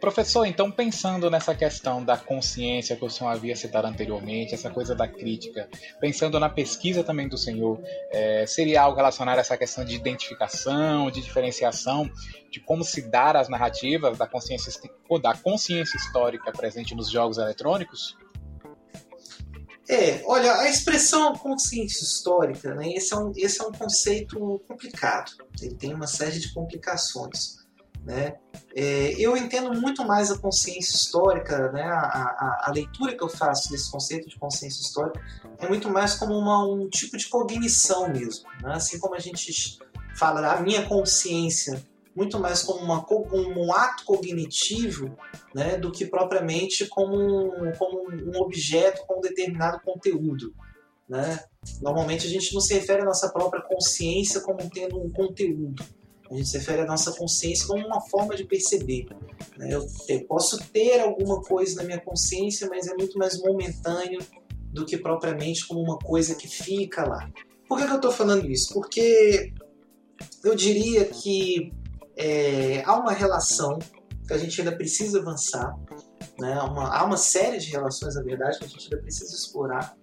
[0.00, 4.94] Professor, então pensando nessa questão da consciência que o senhor havia citado anteriormente, essa coisa
[4.94, 5.68] da crítica,
[6.00, 11.10] pensando na pesquisa também do senhor, é, seria algo relacionado a essa questão de identificação,
[11.10, 12.08] de diferenciação,
[12.50, 14.72] de como se dar as narrativas da consciência,
[15.20, 18.16] da consciência histórica presente nos jogos eletrônicos?
[19.88, 25.32] É, olha, a expressão consciência histórica, né, esse, é um, esse é um conceito complicado.
[25.62, 27.66] Ele tem uma série de complicações.
[28.04, 28.36] Né?
[28.74, 31.82] É, eu entendo muito mais a consciência histórica, né?
[31.82, 35.20] A, a, a, leitura que eu faço desse conceito de consciência histórica
[35.58, 38.48] é muito mais como uma, um tipo de cognição mesmo.
[38.62, 38.72] Né?
[38.72, 39.78] Assim como a gente
[40.16, 41.82] fala da minha consciência
[42.18, 45.16] muito mais como, uma, um ato cognitivo
[45.54, 50.52] né, do que propriamente como um, como um objeto com um determinado conteúdo.
[51.08, 51.38] Né?
[51.80, 55.84] Normalmente a gente não se refere à nossa própria consciência como tendo um conteúdo.
[56.30, 59.06] A gente se refere à nossa consciência como uma forma de perceber.
[59.56, 59.68] Né?
[59.72, 64.20] Eu, eu posso ter alguma coisa na minha consciência, mas é muito mais momentâneo
[64.72, 67.30] do que propriamente como uma coisa que fica lá.
[67.66, 68.74] Por que, que eu estou falando isso?
[68.74, 69.52] Porque
[70.44, 71.72] eu diria que
[72.16, 73.78] é, há uma relação
[74.26, 75.74] que a gente ainda precisa avançar,
[76.38, 76.60] né?
[76.60, 79.96] uma, há uma série de relações, na verdade, que a gente ainda precisa explorar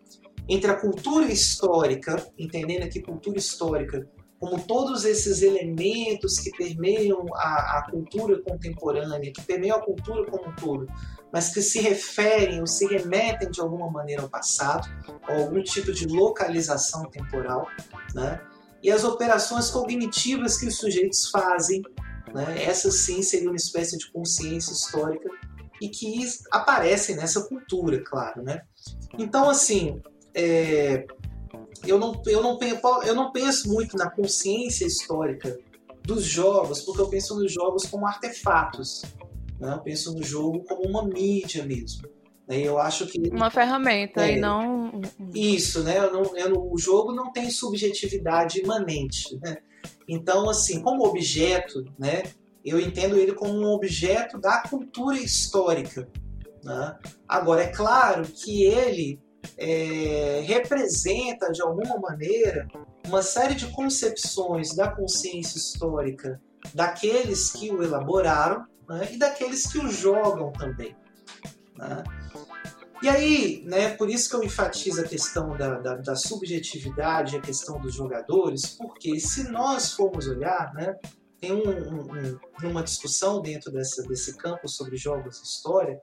[0.48, 4.08] entre a cultura histórica, entendendo aqui cultura histórica
[4.46, 10.50] como todos esses elementos que permeiam a, a, cultura contemporânea, que permeiam a cultura como
[10.50, 10.88] um todo,
[11.34, 14.88] mas que se referem ou se remetem de alguma maneira ao passado,
[15.28, 17.68] ou algum tipo de localização temporal,
[18.14, 18.40] né?
[18.84, 21.82] e as operações cognitivas que os sujeitos fazem
[22.36, 22.66] né?
[22.66, 25.30] Essa sim seria uma espécie de consciência histórica
[25.82, 26.20] e que
[26.52, 28.44] aparecem nessa cultura, claro.
[28.44, 28.62] Né?
[29.18, 30.02] Então, assim,
[30.34, 31.06] é,
[31.86, 32.60] eu, não, eu, não,
[33.04, 35.58] eu não penso muito na consciência histórica
[36.04, 39.04] dos jogos, porque eu penso nos jogos como artefatos.
[39.60, 39.74] Né?
[39.74, 42.08] Eu penso no jogo como uma mídia mesmo.
[42.48, 42.60] Né?
[42.60, 45.02] Eu acho que uma ferramenta é, e não
[45.34, 45.98] isso, né?
[45.98, 49.38] Eu não, eu, o jogo não tem subjetividade imanente.
[49.42, 49.58] Né?
[50.08, 52.24] Então, assim, como objeto, né,
[52.64, 56.08] eu entendo ele como um objeto da cultura histórica.
[56.64, 56.98] Né?
[57.28, 59.20] Agora, é claro que ele
[59.58, 62.68] é, representa, de alguma maneira,
[63.08, 66.42] uma série de concepções da consciência histórica
[66.74, 70.96] daqueles que o elaboraram né, e daqueles que o jogam também.
[71.78, 72.04] Né?
[73.02, 77.42] E aí, né, por isso que eu enfatizo a questão da, da, da subjetividade, a
[77.42, 80.96] questão dos jogadores, porque se nós formos olhar, né,
[81.40, 86.02] tem um, um, uma discussão dentro dessa, desse campo sobre jogos e história,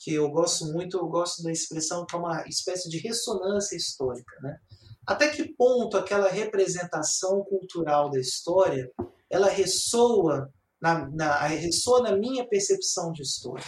[0.00, 4.34] que eu gosto muito, eu gosto da expressão que é uma espécie de ressonância histórica.
[4.42, 4.58] Né?
[5.06, 8.90] Até que ponto aquela representação cultural da história
[9.28, 13.64] ela ressoa na, na, ressoa na minha percepção de história?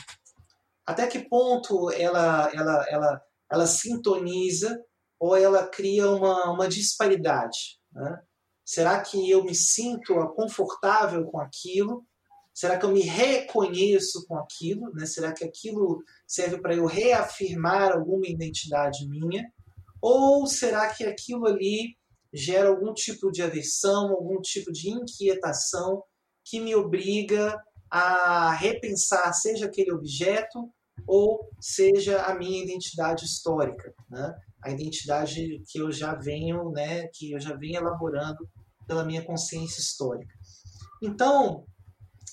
[0.87, 4.83] até que ponto ela, ela, ela, ela sintoniza
[5.19, 7.79] ou ela cria uma, uma disparidade.
[7.93, 8.23] Né?
[8.65, 12.05] Será que eu me sinto confortável com aquilo?
[12.55, 14.93] Será que eu me reconheço com aquilo?
[14.95, 15.07] Né?
[15.07, 19.51] Será que aquilo serve para eu reafirmar alguma identidade minha?
[20.01, 21.97] Ou será que aquilo ali
[22.33, 26.03] gera algum tipo de aversão, algum tipo de inquietação
[26.45, 27.57] que me obriga
[27.91, 30.71] a repensar, seja aquele objeto
[31.07, 34.35] ou seja a minha identidade histórica, né?
[34.63, 38.49] a identidade que eu já venho, né, que eu já venho elaborando
[38.87, 40.33] pela minha consciência histórica.
[41.03, 41.67] Então,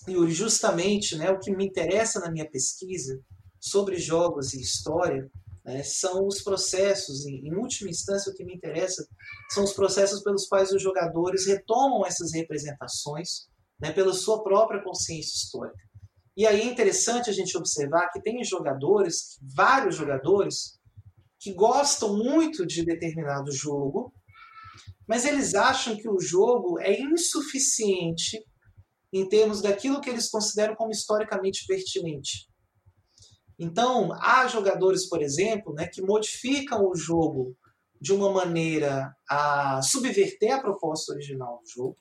[0.08, 3.20] Yuri, justamente, né, o que me interessa na minha pesquisa
[3.60, 5.30] sobre jogos e história
[5.66, 9.06] né, são os processos, em, em última instância, o que me interessa
[9.50, 13.48] são os processos pelos quais os jogadores retomam essas representações
[13.80, 15.80] né, pela sua própria consciência histórica.
[16.36, 20.80] E aí é interessante a gente observar que tem jogadores, vários jogadores,
[21.40, 24.14] que gostam muito de determinado jogo,
[25.08, 28.42] mas eles acham que o jogo é insuficiente
[29.12, 32.48] em termos daquilo que eles consideram como historicamente pertinente.
[33.58, 37.58] Então, há jogadores, por exemplo, né, que modificam o jogo
[38.00, 41.98] de uma maneira a subverter a proposta original do jogo.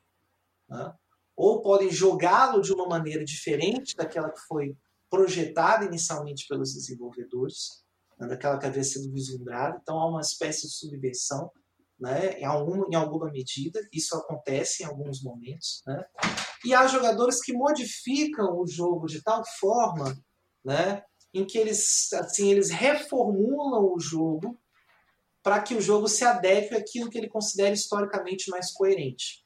[0.69, 0.95] Né?
[1.39, 4.77] ou podem jogá-lo de uma maneira diferente daquela que foi
[5.09, 7.85] projetada inicialmente pelos desenvolvedores,
[8.19, 9.79] né, daquela que havia sido vislumbrada.
[9.81, 11.49] Então há uma espécie de subversão
[11.99, 15.81] né, em, alguma, em alguma medida, isso acontece em alguns momentos.
[15.87, 16.05] Né?
[16.65, 20.17] E há jogadores que modificam o jogo de tal forma
[20.65, 21.03] né,
[21.33, 24.59] em que eles, assim, eles reformulam o jogo
[25.43, 29.45] para que o jogo se adeque àquilo que ele considera historicamente mais coerente.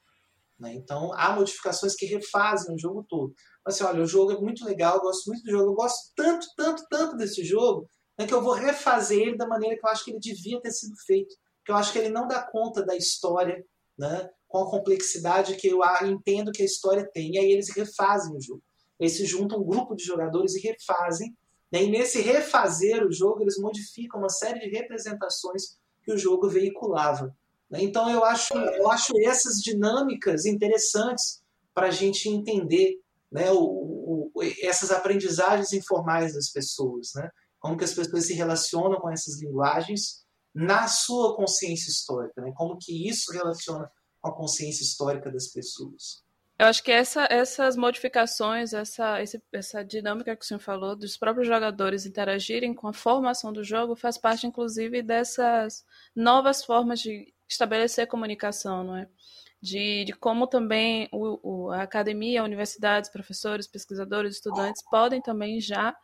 [0.59, 0.73] Né?
[0.73, 3.33] Então, há modificações que refazem o jogo todo.
[3.65, 6.47] assim, olha, o jogo é muito legal, eu gosto muito do jogo, eu gosto tanto,
[6.55, 7.87] tanto, tanto desse jogo,
[8.17, 10.71] né, que eu vou refazer ele da maneira que eu acho que ele devia ter
[10.71, 11.35] sido feito.
[11.65, 13.63] Que eu acho que ele não dá conta da história,
[13.97, 17.33] né, com a complexidade que eu entendo que a história tem.
[17.33, 18.61] E aí eles refazem o jogo.
[18.99, 21.35] Eles se juntam um grupo de jogadores e refazem.
[21.71, 26.47] Né, e nesse refazer o jogo, eles modificam uma série de representações que o jogo
[26.47, 27.35] veiculava.
[27.67, 27.81] Né.
[27.81, 31.41] Então eu acho, eu acho essas dinâmicas interessantes
[31.73, 33.01] para a gente entender
[33.31, 37.27] né, o, o, essas aprendizagens informais das pessoas, né?
[37.59, 40.23] como que as pessoas se relacionam com essas linguagens
[40.53, 42.53] na sua consciência histórica, né?
[42.55, 43.89] como que isso relaciona
[44.23, 46.23] com a consciência histórica das pessoas.
[46.57, 49.17] Eu acho que essa, essas modificações, essa,
[49.51, 53.95] essa dinâmica que o senhor falou, dos próprios jogadores interagirem com a formação do jogo,
[53.95, 55.83] faz parte, inclusive, dessas
[56.15, 59.09] novas formas de estabelecer comunicação, não é?
[59.63, 65.95] de, de como também o, o, a academia, universidades, professores, pesquisadores, estudantes podem também já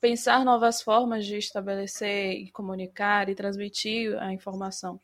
[0.00, 5.00] pensar novas formas de estabelecer e comunicar e transmitir a informação.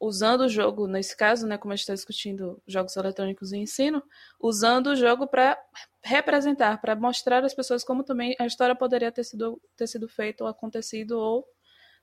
[0.00, 4.02] Usando o jogo, nesse caso, né, como a gente está discutindo jogos eletrônicos e ensino,
[4.40, 5.58] usando o jogo para
[6.02, 10.44] representar, para mostrar às pessoas como também a história poderia ter sido, ter sido feita
[10.44, 11.46] ou acontecido, ou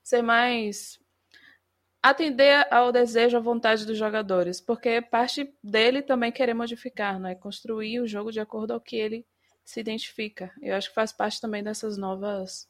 [0.02, 1.00] ser mais
[2.02, 7.34] atender ao desejo, à vontade dos jogadores, porque parte dele também querer modificar, não é
[7.34, 9.26] construir o jogo de acordo ao que ele
[9.64, 10.52] se identifica.
[10.62, 12.68] Eu acho que faz parte também dessas novas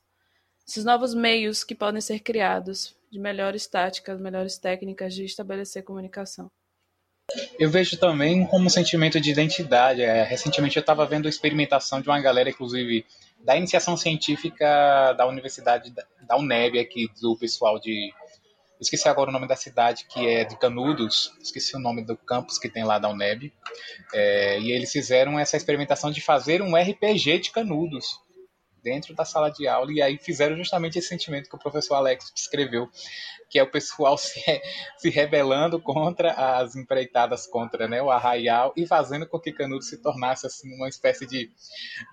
[0.68, 6.50] esses novos meios que podem ser criados de melhores táticas, melhores técnicas de estabelecer comunicação.
[7.58, 10.02] Eu vejo também como um sentimento de identidade.
[10.02, 13.06] É, recentemente eu estava vendo a experimentação de uma galera, inclusive,
[13.42, 15.92] da iniciação científica da Universidade
[16.26, 18.12] da UNEB aqui, do pessoal de
[18.80, 22.58] esqueci agora o nome da cidade, que é de Canudos, esqueci o nome do campus
[22.58, 23.52] que tem lá da UNEB,
[24.14, 28.20] é, e eles fizeram essa experimentação de fazer um RPG de Canudos
[28.82, 32.32] dentro da sala de aula, e aí fizeram justamente esse sentimento que o professor Alex
[32.34, 32.88] descreveu,
[33.50, 34.40] que é o pessoal se,
[34.98, 40.02] se rebelando contra as empreitadas contra né, o arraial e fazendo com que Canudos se
[40.02, 41.50] tornasse assim, uma espécie de,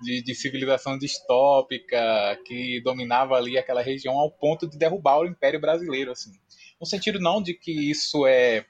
[0.01, 5.59] de, de, civilização distópica que dominava ali aquela região ao ponto de derrubar o Império
[5.59, 6.11] Brasileiro.
[6.11, 6.31] Assim
[6.79, 8.65] no sentido não de que isso é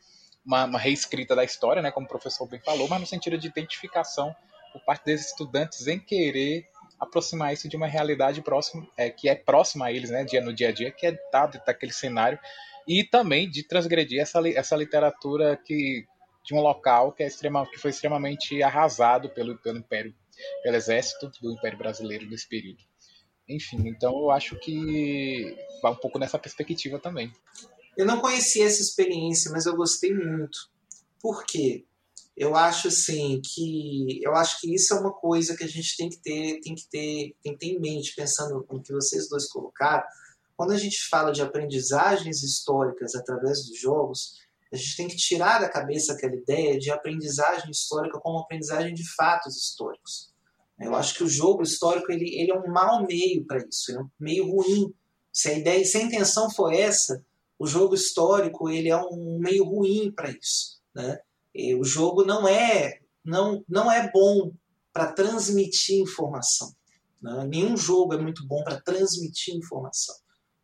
[0.46, 3.48] uma, uma, reescrita da história, né, como o professor bem falou, mas no sentido de
[3.48, 4.36] identificação
[4.72, 6.68] por parte desses estudantes em querer
[7.00, 10.54] aproximar isso de uma realidade próxima, é, que é próxima a eles, né, dia no
[10.54, 12.40] dia a dia, que é dado daquele cenário,
[12.88, 16.06] e também de transgredir essa, essa literatura que
[16.46, 20.14] de um local que, é extrema, que foi extremamente arrasado pelo, pelo Império,
[20.62, 22.84] pelo exército do Império Brasileiro nesse período.
[23.50, 27.32] Enfim, então eu acho que vai um pouco nessa perspectiva também.
[27.98, 30.70] Eu não conhecia essa experiência, mas eu gostei muito.
[31.20, 31.86] Por quê?
[32.38, 36.10] Eu acho assim que eu acho que isso é uma coisa que a gente tem
[36.10, 39.48] que ter, tem que ter, tem que ter em mente, pensando no que vocês dois
[39.48, 40.04] colocaram.
[40.58, 44.34] Quando a gente fala de aprendizagens históricas através dos jogos,
[44.72, 49.08] a gente tem que tirar da cabeça aquela ideia de aprendizagem histórica como aprendizagem de
[49.16, 50.34] fatos históricos.
[50.80, 54.00] Eu acho que o jogo histórico ele, ele é um mau meio para isso, é
[54.00, 54.94] um meio ruim.
[55.32, 57.24] Se a ideia, se a intenção for essa,
[57.58, 60.82] o jogo histórico ele é um meio ruim para isso.
[60.94, 61.18] Né?
[61.56, 64.52] E o jogo não é, não, não é bom
[64.92, 66.76] para transmitir informação.
[67.22, 67.48] Né?
[67.48, 70.16] Nenhum jogo é muito bom para transmitir informação.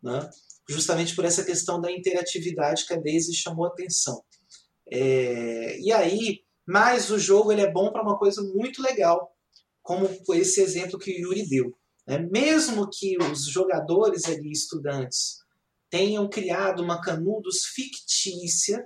[0.04, 0.30] Né?
[0.68, 4.22] Justamente por essa questão da interatividade que a Daisy chamou a atenção.
[4.92, 9.34] É, e aí, mas o jogo ele é bom para uma coisa muito legal,
[9.82, 11.74] como esse exemplo que o Yuri deu.
[12.06, 12.20] Né?
[12.20, 15.40] Mesmo que os jogadores ali, estudantes,
[15.90, 18.86] tenham criado uma Canudos fictícia,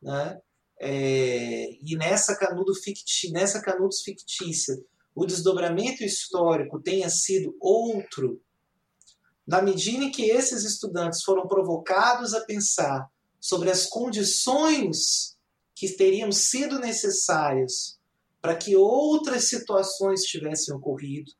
[0.00, 0.40] né?
[0.84, 4.76] É, e nessa, canudo ficti, nessa Canudos fictícia
[5.14, 8.40] o desdobramento histórico tenha sido outro,
[9.46, 13.08] na medida em que esses estudantes foram provocados a pensar
[13.40, 15.36] sobre as condições
[15.74, 17.98] que teriam sido necessárias
[18.40, 21.30] para que outras situações tivessem ocorrido,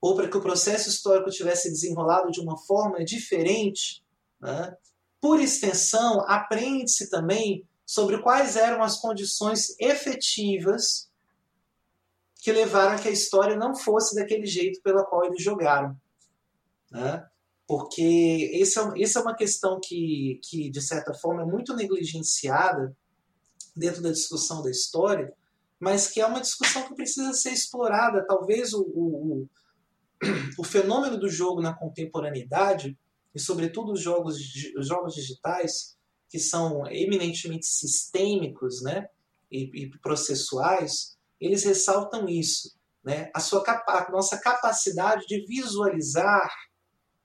[0.00, 4.04] ou para que o processo histórico tivesse desenrolado de uma forma diferente,
[4.38, 4.76] né?
[5.20, 11.10] Por extensão, aprende-se também sobre quais eram as condições efetivas
[12.42, 15.96] que levaram a que a história não fosse daquele jeito pela qual eles jogaram.
[16.90, 17.24] Né?
[17.66, 22.96] Porque essa é, esse é uma questão que, que, de certa forma, é muito negligenciada
[23.76, 25.32] dentro da discussão da história,
[25.78, 28.26] mas que é uma discussão que precisa ser explorada.
[28.26, 29.48] Talvez o, o,
[30.58, 32.98] o fenômeno do jogo na contemporaneidade
[33.34, 34.36] e sobretudo os jogos,
[34.76, 35.96] os jogos digitais,
[36.32, 39.06] que são eminentemente sistêmicos né,
[39.50, 42.74] e, e processuais, eles ressaltam isso.
[43.04, 46.50] né, a, sua, a nossa capacidade de visualizar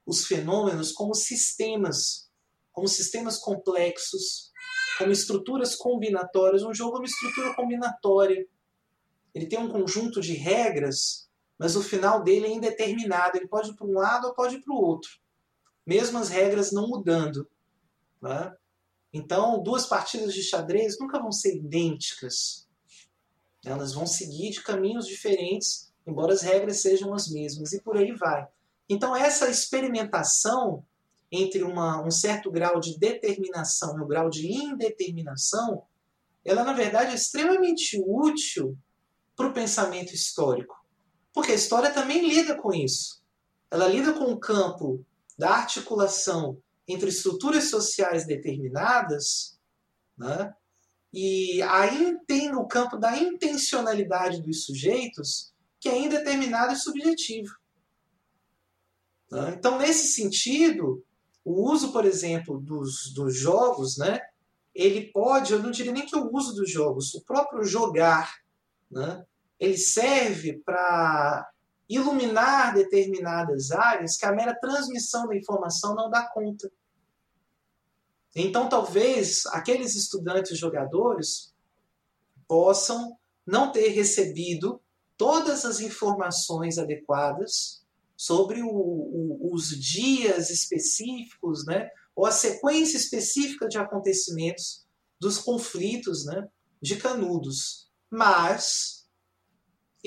[0.05, 2.29] os fenômenos como sistemas,
[2.73, 4.51] como sistemas complexos,
[4.97, 6.63] como estruturas combinatórias.
[6.63, 8.45] Um jogo é uma estrutura combinatória.
[9.33, 13.37] Ele tem um conjunto de regras, mas o final dele é indeterminado.
[13.37, 15.11] Ele pode ir para um lado ou pode ir para o outro,
[15.85, 17.49] mesmo as regras não mudando.
[18.21, 18.53] Né?
[19.13, 22.67] Então, duas partidas de xadrez nunca vão ser idênticas.
[23.65, 28.13] Elas vão seguir de caminhos diferentes, embora as regras sejam as mesmas, e por aí
[28.13, 28.47] vai.
[28.89, 30.85] Então, essa experimentação
[31.31, 35.83] entre uma, um certo grau de determinação e um grau de indeterminação,
[36.43, 38.77] ela, na verdade, é extremamente útil
[39.35, 40.75] para o pensamento histórico.
[41.33, 43.21] Porque a história também lida com isso.
[43.69, 45.05] Ela lida com o campo
[45.37, 49.57] da articulação entre estruturas sociais determinadas
[50.17, 50.53] né,
[51.13, 57.55] e aí tem o campo da intencionalidade dos sujeitos, que é indeterminado e subjetivo.
[59.31, 59.55] Né?
[59.57, 61.03] Então, nesse sentido,
[61.43, 64.19] o uso, por exemplo, dos, dos jogos, né,
[64.75, 68.35] ele pode, eu não diria nem que o uso dos jogos, o próprio jogar,
[68.91, 69.25] né,
[69.59, 71.49] ele serve para
[71.89, 76.71] iluminar determinadas áreas que a mera transmissão da informação não dá conta.
[78.35, 81.53] Então, talvez aqueles estudantes jogadores
[82.47, 84.81] possam não ter recebido
[85.17, 87.83] todas as informações adequadas
[88.15, 94.85] sobre o, o, os dias específicos, né, ou a sequência específica de acontecimentos
[95.19, 96.47] dos conflitos né,
[96.81, 97.89] de Canudos.
[98.09, 98.96] Mas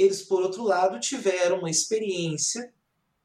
[0.02, 2.72] eles, por outro lado, tiveram uma experiência,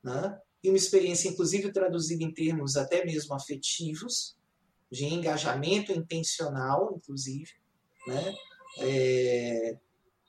[0.03, 4.35] né, e uma experiência, inclusive, traduzida em termos até mesmo afetivos,
[4.91, 7.51] de engajamento intencional, inclusive,
[8.07, 8.35] né?
[8.79, 9.77] É,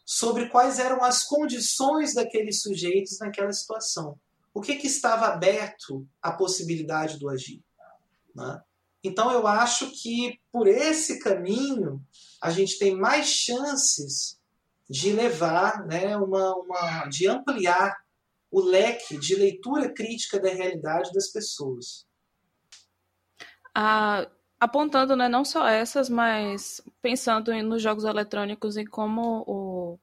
[0.04, 4.18] sobre quais eram as condições daqueles sujeitos naquela situação.
[4.54, 7.62] O que, que estava aberto à possibilidade do agir.
[8.34, 8.62] Né?
[9.02, 12.00] Então eu acho que por esse caminho
[12.40, 14.38] a gente tem mais chances
[14.88, 17.96] de levar, né, uma, uma, de ampliar
[18.50, 22.06] o leque de leitura crítica da realidade das pessoas.
[23.74, 24.28] Ah,
[24.58, 29.98] apontando né, não só essas, mas pensando nos jogos eletrônicos e como o,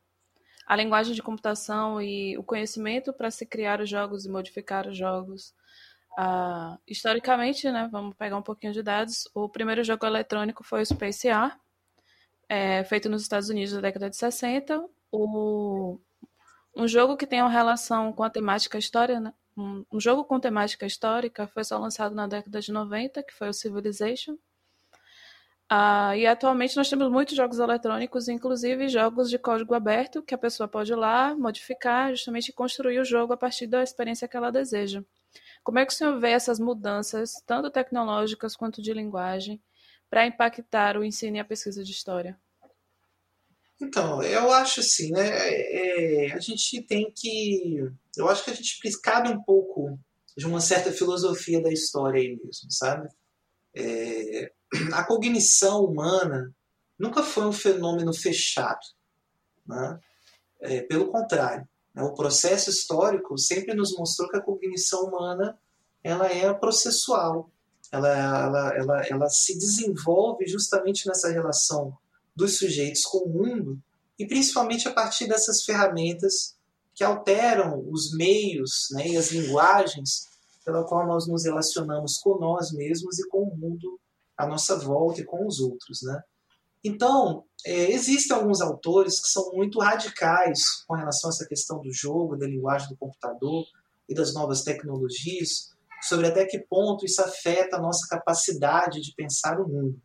[0.67, 4.97] a linguagem de computação e o conhecimento para se criar os jogos e modificar os
[4.97, 5.53] jogos.
[6.87, 11.29] Historicamente, né, vamos pegar um pouquinho de dados, o primeiro jogo eletrônico foi o Space
[11.29, 11.57] A,
[12.53, 14.85] é, feito nos Estados Unidos na década de 60.
[15.11, 15.97] O,
[16.75, 20.39] um jogo que tem uma relação com a temática história, né, um, um, jogo com
[20.39, 24.33] temática histórica foi só lançado na década de 90, que foi o Civilization.
[25.71, 30.37] Uh, e atualmente nós temos muitos jogos eletrônicos, inclusive jogos de código aberto, que a
[30.37, 34.51] pessoa pode ir lá, modificar, justamente construir o jogo a partir da experiência que ela
[34.51, 35.03] deseja.
[35.63, 39.59] Como é que o senhor vê essas mudanças, tanto tecnológicas quanto de linguagem,
[40.07, 42.37] para impactar o ensino e a pesquisa de história?
[43.83, 45.27] Então, eu acho assim, né?
[45.27, 49.99] É, a gente tem que eu acho que a gente cabe um pouco
[50.37, 53.09] de uma certa filosofia da história aí mesmo, sabe?
[53.75, 54.51] É,
[54.93, 56.53] a cognição humana
[56.97, 58.85] nunca foi um fenômeno fechado.
[59.65, 59.99] Né?
[60.61, 62.03] É, pelo contrário, né?
[62.03, 65.57] o processo histórico sempre nos mostrou que a cognição humana
[66.03, 67.49] ela é processual,
[67.91, 71.97] ela, ela, ela, ela se desenvolve justamente nessa relação
[72.35, 73.79] dos sujeitos com o mundo
[74.17, 76.55] e principalmente a partir dessas ferramentas
[76.93, 80.27] que alteram os meios né, e as linguagens
[80.63, 83.99] pela qual nós nos relacionamos com nós mesmos e com o mundo
[84.37, 86.01] à nossa volta e com os outros.
[86.03, 86.21] Né?
[86.83, 91.91] Então, é, existem alguns autores que são muito radicais com relação a essa questão do
[91.91, 93.65] jogo, da linguagem do computador
[94.07, 95.71] e das novas tecnologias,
[96.01, 100.01] sobre até que ponto isso afeta a nossa capacidade de pensar o mundo.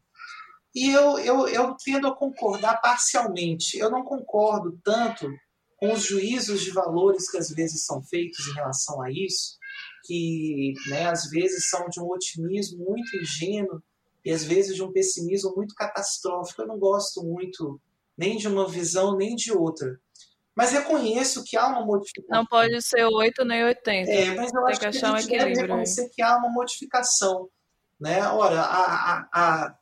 [0.74, 3.78] E eu, eu, eu tendo a concordar parcialmente.
[3.78, 5.28] Eu não concordo tanto
[5.76, 9.56] com os juízos de valores que às vezes são feitos em relação a isso,
[10.04, 13.82] que né, às vezes são de um otimismo muito ingênuo
[14.24, 16.62] e às vezes de um pessimismo muito catastrófico.
[16.62, 17.80] Eu não gosto muito
[18.16, 19.98] nem de uma visão nem de outra.
[20.58, 22.36] Mas reconheço que há uma modificação.
[22.36, 24.10] Não pode ser 8 nem 80.
[24.10, 26.48] É, mas eu Tem acho que, que a gente um deve reconhecer que há uma
[26.48, 27.48] modificação.
[28.00, 28.26] Né?
[28.26, 29.74] Ora, a, a, a...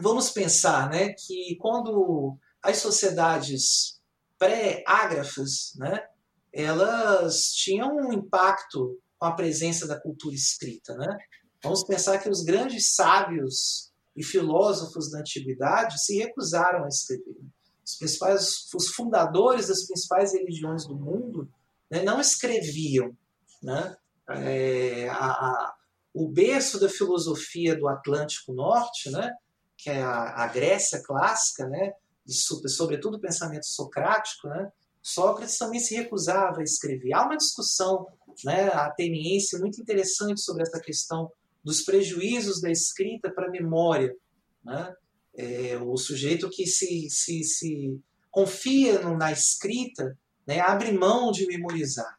[0.00, 4.00] vamos pensar né, que quando as sociedades
[4.38, 6.06] pré-ágrafas, né,
[6.52, 10.96] elas tinham um impacto com a presença da cultura escrita.
[10.96, 11.18] Né?
[11.62, 17.36] Vamos pensar que os grandes sábios e filósofos da antiguidade se recusaram a escrever.
[17.84, 21.48] os principais, os fundadores das principais religiões do mundo
[21.90, 23.16] né, não escreviam.
[23.62, 23.96] Né?
[24.28, 25.74] É, a, a,
[26.14, 29.32] o berço da filosofia do Atlântico Norte, né,
[29.78, 31.92] que é a, a Grécia clássica, né,
[32.26, 34.70] e sobretudo o pensamento socrático, né,
[35.02, 37.14] Sócrates também se recusava a escrever.
[37.14, 38.06] Há uma discussão
[38.44, 41.30] né, ateniense muito interessante sobre essa questão
[41.64, 44.14] dos prejuízos da escrita para a memória.
[44.62, 44.94] Né?
[45.34, 47.98] É, o sujeito que se, se, se
[48.30, 50.16] confia na escrita
[50.46, 52.18] né, abre mão de memorizar,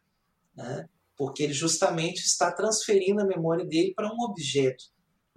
[0.55, 0.89] né?
[1.15, 4.85] porque ele justamente está transferindo a memória dele para um objeto.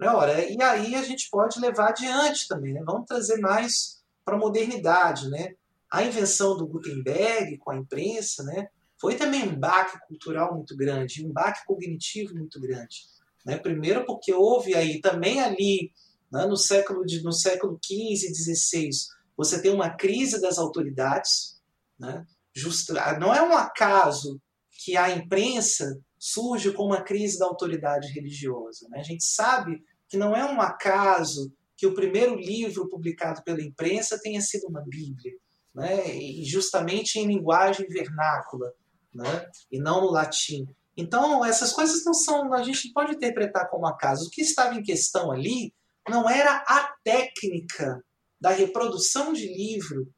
[0.07, 2.81] Ora, e aí a gente pode levar adiante também, né?
[2.85, 5.29] vamos trazer mais para a modernidade.
[5.29, 5.55] Né?
[5.91, 8.67] A invenção do Gutenberg com a imprensa né,
[8.99, 13.03] foi também um baque cultural muito grande, um baque cognitivo muito grande.
[13.45, 13.57] Né?
[13.57, 15.91] Primeiro porque houve aí também ali
[16.33, 16.47] né?
[16.47, 18.89] No, século de, no século XV e XVI,
[19.37, 21.61] você tem uma crise das autoridades.
[21.99, 22.25] Né?
[22.51, 24.41] Justa, não é um acaso
[24.71, 28.87] que a imprensa surge com uma crise da autoridade religiosa.
[28.89, 28.99] Né?
[28.99, 29.83] A gente sabe
[30.13, 34.83] que não é um acaso que o primeiro livro publicado pela imprensa tenha sido uma
[34.87, 35.33] Bíblia,
[35.73, 36.07] né?
[36.15, 38.71] e justamente em linguagem vernácula,
[39.11, 39.49] né?
[39.71, 40.67] e não no latim.
[40.95, 44.27] Então, essas coisas não são, a gente pode interpretar como acaso.
[44.27, 45.73] O que estava em questão ali
[46.07, 47.99] não era a técnica
[48.39, 50.13] da reprodução de livro,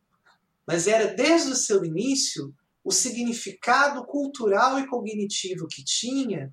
[0.68, 6.52] mas era desde o seu início o significado cultural e cognitivo que tinha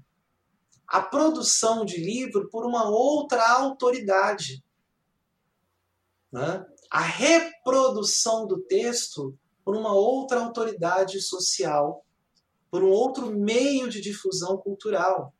[0.92, 4.62] a produção de livro por uma outra autoridade.
[6.30, 6.66] Né?
[6.90, 12.04] A reprodução do texto por uma outra autoridade social,
[12.70, 15.32] por um outro meio de difusão cultural.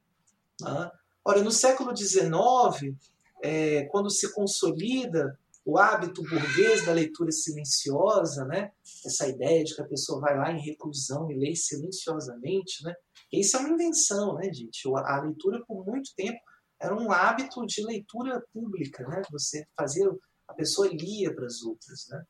[0.58, 0.90] Né?
[1.22, 2.96] Ora, no século XIX,
[3.42, 8.72] é, quando se consolida o hábito burguês da leitura silenciosa, né?
[9.04, 12.94] essa ideia de que a pessoa vai lá em reclusão e lê silenciosamente, né?
[13.40, 14.82] Isso é uma invenção, né, gente?
[14.94, 16.38] A leitura, por muito tempo,
[16.80, 19.22] era um hábito de leitura pública, né?
[19.30, 20.10] Você fazia,
[20.48, 22.22] a pessoa lia para as outras, né?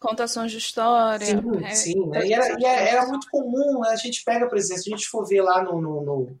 [0.00, 1.26] Contações de história.
[1.26, 2.06] Sim, é, sim.
[2.08, 2.26] Né?
[2.26, 3.90] E, era, e era, muito comum, né?
[3.90, 6.40] A gente pega, por exemplo, se a gente for ver lá no, no, no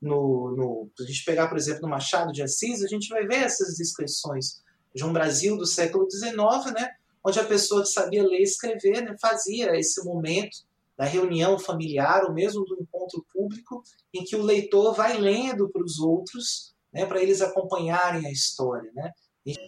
[0.00, 3.26] no, no, se a gente pegar, por exemplo, no Machado de Assis, a gente vai
[3.26, 4.62] ver essas descrições
[4.94, 6.90] de um Brasil do século XIX, né,
[7.22, 10.64] onde a pessoa que sabia ler e escrever né, fazia esse momento
[10.96, 13.82] da reunião familiar, ou mesmo do encontro público,
[14.12, 18.90] em que o leitor vai lendo para os outros, né, para eles acompanharem a história.
[18.94, 19.12] Né.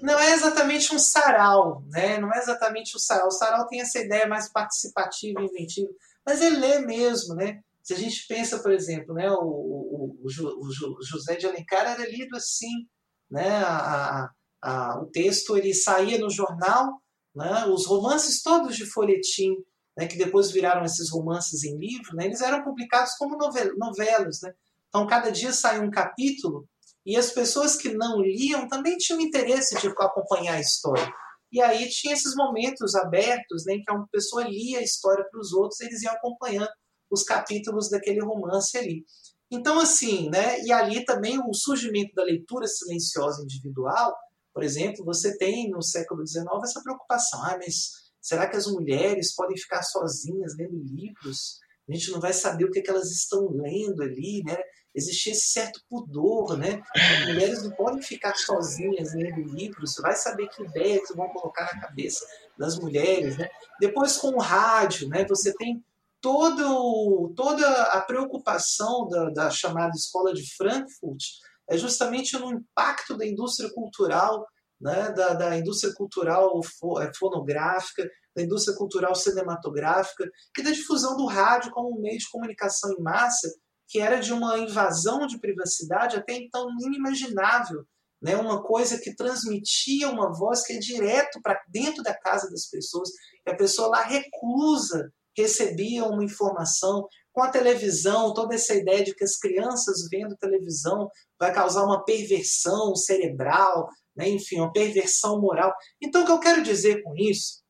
[0.03, 3.29] não é exatamente um sarau, né, não é exatamente o um sarau.
[3.29, 5.89] O sarau tem essa ideia mais participativa e inventiva,
[6.25, 7.61] mas ele lê mesmo, né?
[7.83, 12.09] Se a gente pensa, por exemplo, né, o, o, o, o José de Alencar era
[12.09, 12.87] lido assim,
[13.29, 14.31] né, a,
[14.63, 17.03] a, o texto ele saía no jornal,
[17.35, 19.57] né, os romances todos de folhetim,
[19.97, 24.41] né, que depois viraram esses romances em livro, né, eles eram publicados como novel, novelas.
[24.43, 24.53] Né?
[24.89, 26.67] Então, cada dia saía um capítulo
[27.05, 31.13] e as pessoas que não liam também tinham interesse de acompanhar a história.
[31.51, 35.41] E aí tinha esses momentos abertos né, em que uma pessoa lia a história para
[35.41, 36.71] os outros eles iam acompanhando
[37.11, 39.05] os capítulos daquele romance ali.
[39.51, 40.63] Então, assim, né?
[40.63, 44.17] E ali também o surgimento da leitura silenciosa individual,
[44.55, 47.43] por exemplo, você tem no século XIX essa preocupação.
[47.45, 47.91] Ah, mas
[48.23, 51.59] será que as mulheres podem ficar sozinhas lendo livros?
[51.89, 54.57] A gente não vai saber o que, é que elas estão lendo ali, né?
[54.95, 56.81] Existia esse certo pudor, né?
[56.95, 61.81] As mulheres não podem ficar sozinhas lendo livros, vai saber que ideias vão colocar na
[61.81, 62.25] cabeça
[62.57, 63.49] das mulheres, né?
[63.81, 65.27] Depois com o rádio, né?
[65.29, 65.85] Você tem
[66.21, 71.23] todo, toda a preocupação da, da chamada Escola de Frankfurt
[71.69, 74.47] é justamente no impacto da indústria cultural,
[74.83, 76.61] né, da, da indústria cultural
[77.01, 82.29] é, fonográfica, da indústria cultural cinematográfica e da difusão do rádio como um meio de
[82.31, 83.49] comunicação em massa,
[83.89, 87.85] que era de uma invasão de privacidade até então inimaginável.
[88.21, 92.67] Né, uma coisa que transmitia uma voz que é direto para dentro da casa das
[92.67, 93.09] pessoas,
[93.45, 97.09] e a pessoa lá reclusa recebiam uma informação.
[97.33, 102.05] Com a televisão, toda essa ideia de que as crianças vendo televisão vai causar uma
[102.05, 104.29] perversão cerebral, né?
[104.29, 105.73] enfim, uma perversão moral.
[106.01, 107.63] Então, o que eu quero dizer com isso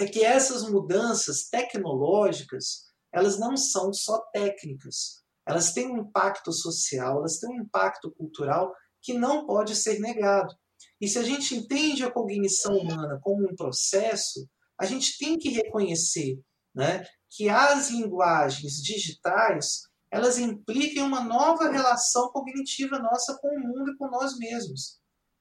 [0.00, 5.22] é que essas mudanças tecnológicas, elas não são só técnicas.
[5.46, 10.54] Elas têm um impacto social, elas têm um impacto cultural que não pode ser negado.
[11.00, 15.48] E se a gente entende a cognição humana como um processo, a gente tem que
[15.48, 16.38] reconhecer
[16.74, 23.92] né, que as linguagens digitais elas implicam uma nova relação cognitiva nossa com o mundo
[23.92, 24.97] e com nós mesmos.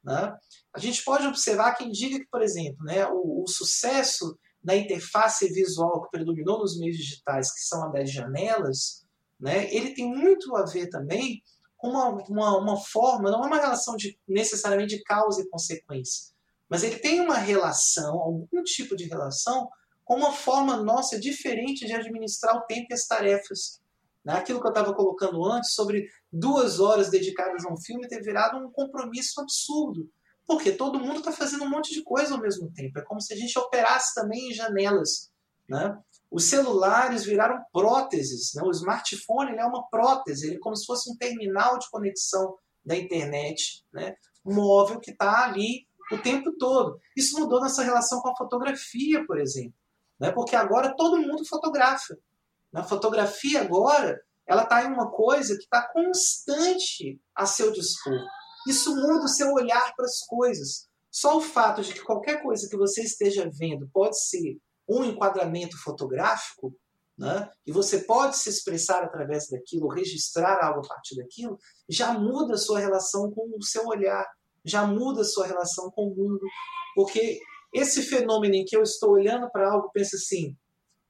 [0.08, 0.34] Né?
[0.74, 5.50] A gente pode observar quem diga que, por exemplo, né, o, o sucesso na interface
[5.50, 9.06] visual que predominou nos meios digitais, que são a das janelas,
[9.38, 11.43] né, ele tem muito a ver também
[11.76, 16.34] com uma, uma, uma forma, não é uma relação de, necessariamente de causa e consequência,
[16.70, 19.67] mas ele tem uma relação, algum tipo de relação,
[20.06, 23.82] com uma forma nossa diferente de administrar o tempo e as tarefas.
[24.33, 28.57] Aquilo que eu estava colocando antes sobre duas horas dedicadas a um filme ter virado
[28.57, 30.09] um compromisso absurdo.
[30.45, 32.99] Porque todo mundo está fazendo um monte de coisa ao mesmo tempo.
[32.99, 35.29] É como se a gente operasse também em janelas.
[35.67, 35.97] Né?
[36.31, 38.53] Os celulares viraram próteses.
[38.55, 38.63] Né?
[38.63, 42.95] O smartphone é uma prótese, ele é como se fosse um terminal de conexão da
[42.95, 44.15] internet né?
[44.45, 46.97] móvel que está ali o tempo todo.
[47.15, 49.73] Isso mudou nossa relação com a fotografia, por exemplo.
[50.19, 50.31] Né?
[50.31, 52.17] Porque agora todo mundo fotografa.
[52.73, 58.19] A fotografia agora ela está em uma coisa que está constante a seu dispor.
[58.67, 60.88] Isso muda o seu olhar para as coisas.
[61.12, 65.77] Só o fato de que qualquer coisa que você esteja vendo pode ser um enquadramento
[65.77, 66.73] fotográfico,
[67.17, 67.49] né?
[67.65, 71.58] e você pode se expressar através daquilo, registrar algo a partir daquilo,
[71.89, 74.25] já muda a sua relação com o seu olhar,
[74.63, 76.41] já muda a sua relação com o mundo.
[76.95, 77.39] Porque
[77.73, 80.56] esse fenômeno em que eu estou olhando para algo, pensa assim,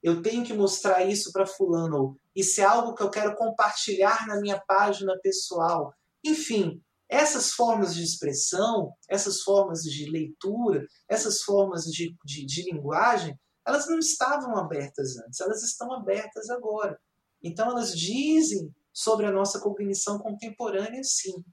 [0.01, 4.39] eu tenho que mostrar isso para fulano, isso é algo que eu quero compartilhar na
[4.39, 5.93] minha página pessoal.
[6.23, 13.37] Enfim, essas formas de expressão, essas formas de leitura, essas formas de, de, de linguagem,
[13.65, 16.99] elas não estavam abertas antes, elas estão abertas agora.
[17.41, 21.43] Então elas dizem sobre a nossa cognição contemporânea, sim.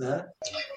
[0.00, 0.26] Né?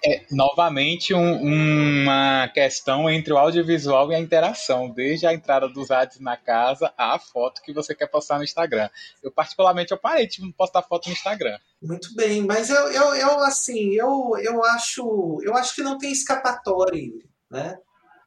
[0.06, 5.92] É, novamente, um, uma questão entre o audiovisual e a interação, desde a entrada dos
[5.92, 8.90] ads na casa à foto que você quer postar no Instagram.
[9.24, 11.58] Eu, particularmente, eu parei de postar foto no Instagram.
[11.82, 16.12] Muito bem, mas eu, eu, eu assim, eu, eu, acho, eu acho que não tem
[16.12, 17.10] escapatória,
[17.50, 17.78] né?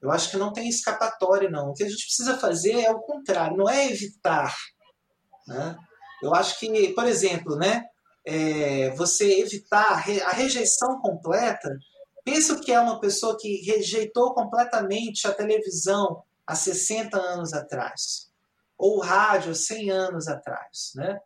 [0.00, 1.72] Eu acho que não tem escapatória, não.
[1.72, 4.56] O que a gente precisa fazer é o contrário, não é evitar.
[5.46, 5.76] Né?
[6.22, 7.84] Eu acho que, por exemplo, né,
[8.26, 11.78] é, você evitar a rejeição completa,
[12.24, 18.28] penso que é uma pessoa que rejeitou completamente a televisão há 60 anos atrás,
[18.76, 20.90] ou o rádio há 100 anos atrás.
[20.96, 21.20] Né?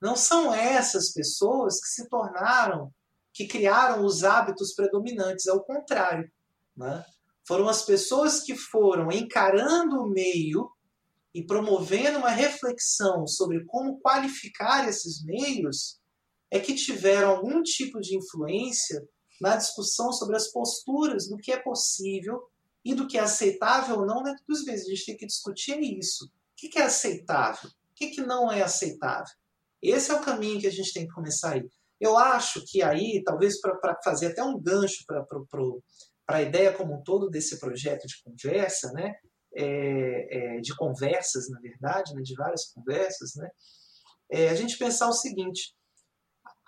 [0.00, 2.92] Não são essas pessoas que se tornaram,
[3.32, 6.30] que criaram os hábitos predominantes, é o contrário.
[6.76, 7.04] Né?
[7.46, 10.68] Foram as pessoas que foram encarando o meio
[11.32, 16.01] e promovendo uma reflexão sobre como qualificar esses meios
[16.52, 19.02] é que tiveram algum tipo de influência
[19.40, 22.42] na discussão sobre as posturas do que é possível
[22.84, 24.86] e do que é aceitável ou não dentro dos vezes.
[24.86, 26.26] A gente tem que discutir isso.
[26.26, 27.70] O que é aceitável?
[27.70, 29.34] O que não é aceitável?
[29.80, 31.66] Esse é o caminho que a gente tem que começar aí.
[31.98, 37.02] Eu acho que aí, talvez para fazer até um gancho para a ideia como um
[37.02, 39.14] todo desse projeto de conversa, né?
[39.54, 42.22] É, é, de conversas, na verdade, né?
[42.22, 43.48] de várias conversas, né?
[44.30, 45.74] É, a gente pensar o seguinte: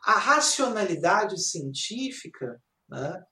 [0.04, 3.24] a racionalidade científica, né,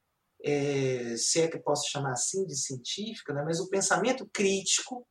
[0.42, 5.06] é, se é que posso chamar assim de científica, né, mas o pensamento crítico,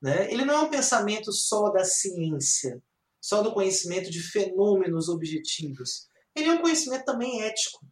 [0.00, 2.82] né, ele não é um pensamento só da ciência,
[3.20, 6.08] só do conhecimento de fenômenos objetivos.
[6.34, 7.86] Ele é um conhecimento também ético.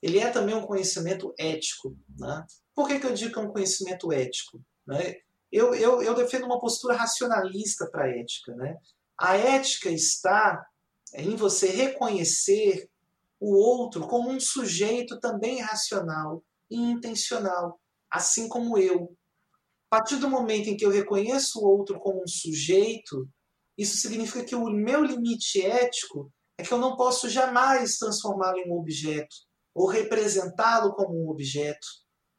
[0.00, 1.96] Ele é também um conhecimento ético.
[2.16, 2.46] Né?
[2.74, 4.62] Por que, que eu digo que é um conhecimento ético?
[4.86, 5.16] Né?
[5.50, 8.54] Eu, eu, eu defendo uma postura racionalista para a ética.
[8.54, 8.76] Né?
[9.18, 10.64] A ética está
[11.14, 12.90] é em você reconhecer
[13.40, 19.16] o outro como um sujeito também racional e intencional, assim como eu.
[19.90, 23.28] A partir do momento em que eu reconheço o outro como um sujeito,
[23.78, 28.70] isso significa que o meu limite ético é que eu não posso jamais transformá-lo em
[28.70, 29.34] um objeto,
[29.74, 31.86] ou representá-lo como um objeto,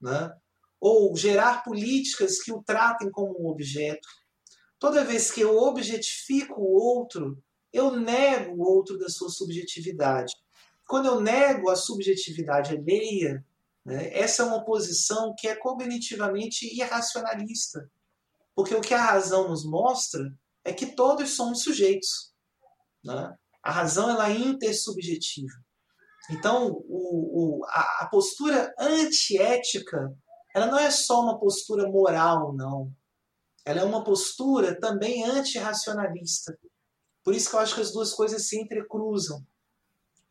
[0.01, 0.31] né?
[0.79, 4.07] ou gerar políticas que o tratem como um objeto.
[4.77, 7.41] Toda vez que eu objetifico o outro,
[7.75, 10.33] eu nego o outro da sua subjetividade.
[10.87, 13.45] Quando eu nego a subjetividade alheia,
[13.83, 17.89] né, essa é uma posição que é cognitivamente irracionalista.
[18.55, 20.33] Porque o que a razão nos mostra
[20.63, 22.33] é que todos somos sujeitos.
[23.03, 23.35] Né?
[23.61, 25.53] A razão ela é intersubjetiva.
[26.29, 30.15] Então, o, o, a, a postura antiética
[30.55, 32.89] ela não é só uma postura moral, não.
[33.65, 36.57] Ela é uma postura também antirracionalista.
[37.25, 39.43] Por isso que eu acho que as duas coisas se entrecruzam.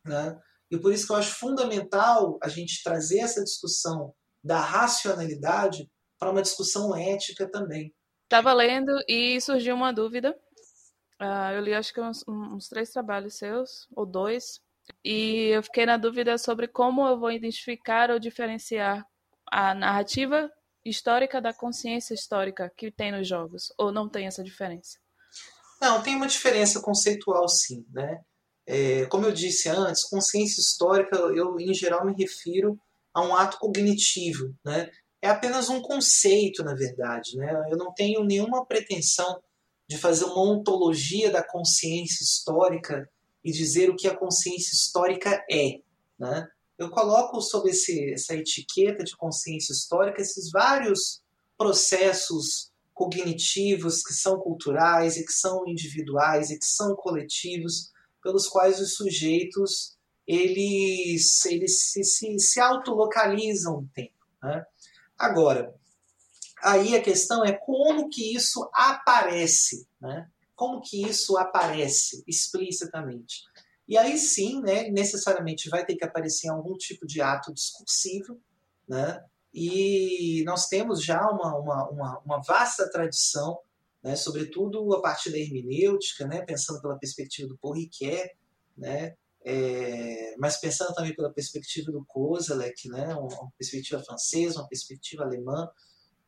[0.05, 0.39] Né?
[0.71, 6.31] E por isso que eu acho fundamental a gente trazer essa discussão da racionalidade para
[6.31, 7.93] uma discussão ética também.
[8.23, 10.33] Estava lendo e surgiu uma dúvida.
[11.21, 14.61] Uh, eu li acho que uns, uns, três trabalhos seus, ou dois,
[15.03, 19.05] e eu fiquei na dúvida sobre como eu vou identificar ou diferenciar
[19.51, 20.49] a narrativa
[20.83, 23.73] histórica da consciência histórica que tem nos jogos?
[23.77, 24.97] Ou não tem essa diferença?
[25.81, 28.21] Não, tem uma diferença conceitual sim, né?
[28.67, 32.79] É, como eu disse antes, consciência histórica, eu em geral me refiro
[33.13, 34.89] a um ato cognitivo, né?
[35.21, 37.67] É apenas um conceito, na verdade, né?
[37.69, 39.41] Eu não tenho nenhuma pretensão
[39.87, 43.09] de fazer uma ontologia da consciência histórica
[43.43, 45.79] e dizer o que a consciência histórica é,
[46.17, 46.47] né?
[46.77, 51.21] Eu coloco sob essa etiqueta de consciência histórica esses vários
[51.57, 57.91] processos cognitivos que são culturais e que são individuais e que são coletivos
[58.23, 64.25] pelos quais os sujeitos eles, eles se, se, se autolocalizam no tempo.
[64.41, 64.65] Né?
[65.15, 65.75] Agora,
[66.63, 70.27] aí a questão é como que isso aparece, né?
[70.55, 73.43] como que isso aparece explicitamente.
[73.87, 78.41] E aí sim, né, necessariamente vai ter que aparecer algum tipo de ato discursivo,
[78.87, 79.23] né?
[79.57, 83.57] E nós temos já uma, uma, uma, uma vasta tradição,
[84.03, 88.29] né, sobretudo a partir da hermenêutica, né, pensando pela perspectiva do Ricoeur,
[88.77, 89.15] né,
[89.45, 95.69] é, mas pensando também pela perspectiva do Kozelek, né, uma perspectiva francesa, uma perspectiva alemã,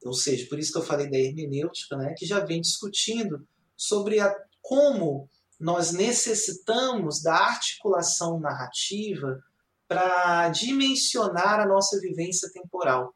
[0.06, 4.22] ou seja, por isso que eu falei da hermenêutica, né, que já vem discutindo sobre
[4.22, 9.44] a, como nós necessitamos da articulação narrativa
[9.86, 13.14] para dimensionar a nossa vivência temporal.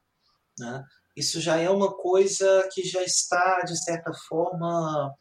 [0.62, 0.86] Né?
[1.16, 5.14] Isso já é uma coisa que já está, de certa forma,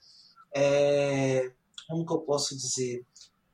[0.54, 1.50] é,
[1.88, 3.04] como que eu posso dizer?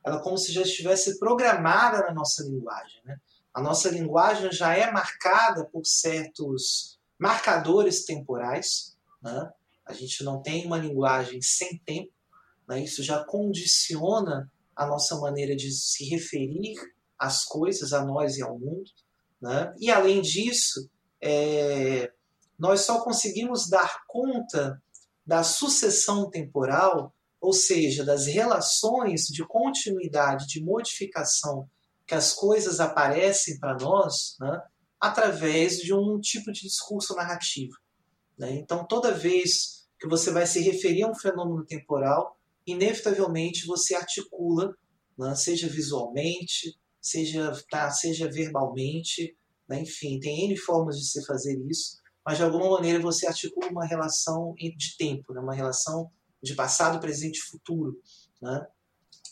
[0.05, 3.01] Ela como se já estivesse programada na nossa linguagem.
[3.05, 3.17] Né?
[3.53, 8.95] A nossa linguagem já é marcada por certos marcadores temporais.
[9.21, 9.51] Né?
[9.85, 12.11] A gente não tem uma linguagem sem tempo.
[12.67, 12.83] Né?
[12.83, 16.75] Isso já condiciona a nossa maneira de se referir
[17.17, 18.91] às coisas, a nós e ao mundo.
[19.41, 19.73] Né?
[19.79, 20.89] E além disso,
[21.21, 22.11] é,
[22.57, 24.81] nós só conseguimos dar conta
[25.25, 31.69] da sucessão temporal, ou seja, das relações de continuidade, de modificação
[32.07, 34.61] que as coisas aparecem para nós, né,
[34.99, 37.73] através de um tipo de discurso narrativo.
[38.37, 38.53] Né?
[38.53, 44.73] Então, toda vez que você vai se referir a um fenômeno temporal, inevitavelmente você articula,
[45.17, 49.35] né, seja visualmente, seja, tá, seja verbalmente,
[49.67, 49.81] né?
[49.81, 53.85] enfim, tem N formas de se fazer isso, mas de alguma maneira você articula uma
[53.85, 55.39] relação de tempo, né?
[55.39, 57.99] uma relação de passado, presente e futuro.
[58.41, 58.67] Né?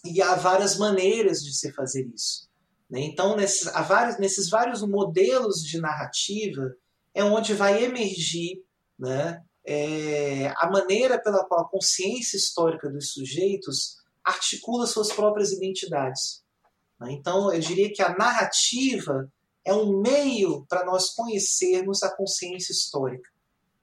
[0.06, 2.50] E há várias maneiras de se fazer isso.
[2.90, 3.02] Né?
[3.02, 6.76] Então, nesses, há vários, nesses vários modelos de narrativa
[7.14, 8.64] é onde vai emergir
[8.98, 16.44] né, é, a maneira pela qual a consciência histórica dos sujeitos articula suas próprias identidades.
[17.00, 17.12] Né?
[17.14, 19.32] Então, eu diria que a narrativa
[19.66, 23.30] é um meio para nós conhecermos a consciência histórica.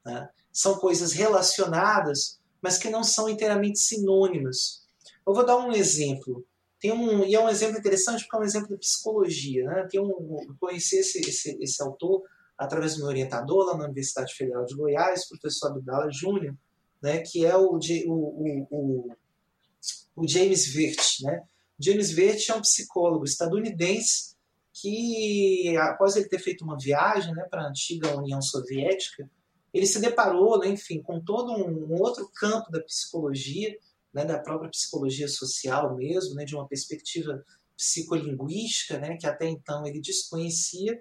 [0.04, 0.28] Né?
[0.52, 4.82] São coisas relacionadas, mas que não são inteiramente sinônimas.
[5.26, 6.44] Eu vou dar um exemplo.
[6.80, 9.64] Tem um, e é um exemplo interessante porque é um exemplo de psicologia.
[9.64, 9.88] Né?
[9.90, 12.22] Tem um, eu conheci esse, esse, esse autor
[12.56, 16.54] através do meu orientador lá na Universidade Federal de Goiás, professor Abdala Júnior,
[17.02, 19.12] né, que é o, o, o,
[20.14, 21.22] o James Virt.
[21.22, 21.42] Né?
[21.78, 24.31] James Virt é um psicólogo estadunidense
[24.72, 29.28] que, após ele ter feito uma viagem né, para a antiga União Soviética,
[29.72, 33.76] ele se deparou, né, enfim, com todo um, outro campo da psicologia,
[34.12, 37.44] né, da própria psicologia social mesmo, né, de uma perspectiva
[37.76, 41.00] psicolinguística, né, que até então ele desconhecia,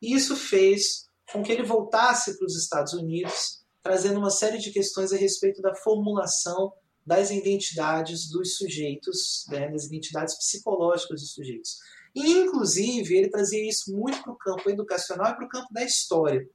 [0.00, 4.70] e isso fez com que ele voltasse para os Estados Unidos, trazendo uma série de
[4.70, 6.72] questões a respeito da formulação
[7.04, 11.78] das identidades dos sujeitos, né, das identidades psicológicas dos sujeitos.
[12.14, 16.46] Inclusive, ele trazia isso muito para o campo educacional e para o campo da história.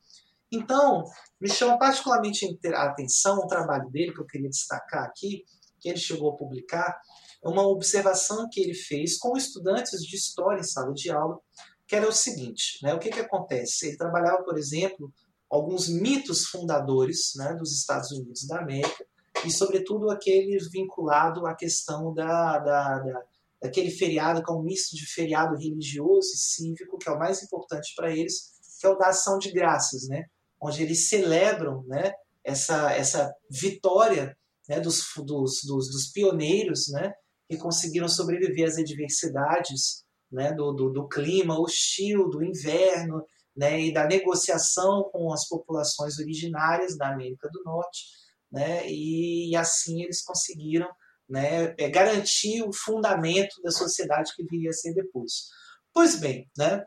[0.51, 1.03] Então,
[1.41, 5.43] me chama particularmente a atenção o trabalho dele, que eu queria destacar aqui,
[5.79, 6.99] que ele chegou a publicar,
[7.43, 11.39] é uma observação que ele fez com estudantes de história em sala de aula,
[11.87, 13.87] que era o seguinte, né, o que, que acontece?
[13.87, 15.11] Ele trabalhava, por exemplo,
[15.49, 19.05] alguns mitos fundadores né, dos Estados Unidos da América,
[19.45, 23.23] e, sobretudo, aquele vinculado à questão da, da, da
[23.61, 27.41] daquele feriado que é um misto de feriado religioso e cívico, que é o mais
[27.41, 30.25] importante para eles, que é o da ação de graças, né?
[30.61, 32.11] onde eles celebram né,
[32.43, 34.35] essa, essa vitória
[34.67, 37.13] né, dos, dos, dos, dos pioneiros né,
[37.47, 43.23] que conseguiram sobreviver às adversidades né, do, do, do, clima hostil, do inverno
[43.55, 48.05] né, e da negociação com as populações originárias da América do Norte.
[48.51, 50.87] Né, e, e assim eles conseguiram
[51.29, 55.47] né, é garantir o fundamento da sociedade que viria a ser depois.
[55.93, 56.83] Pois bem, né,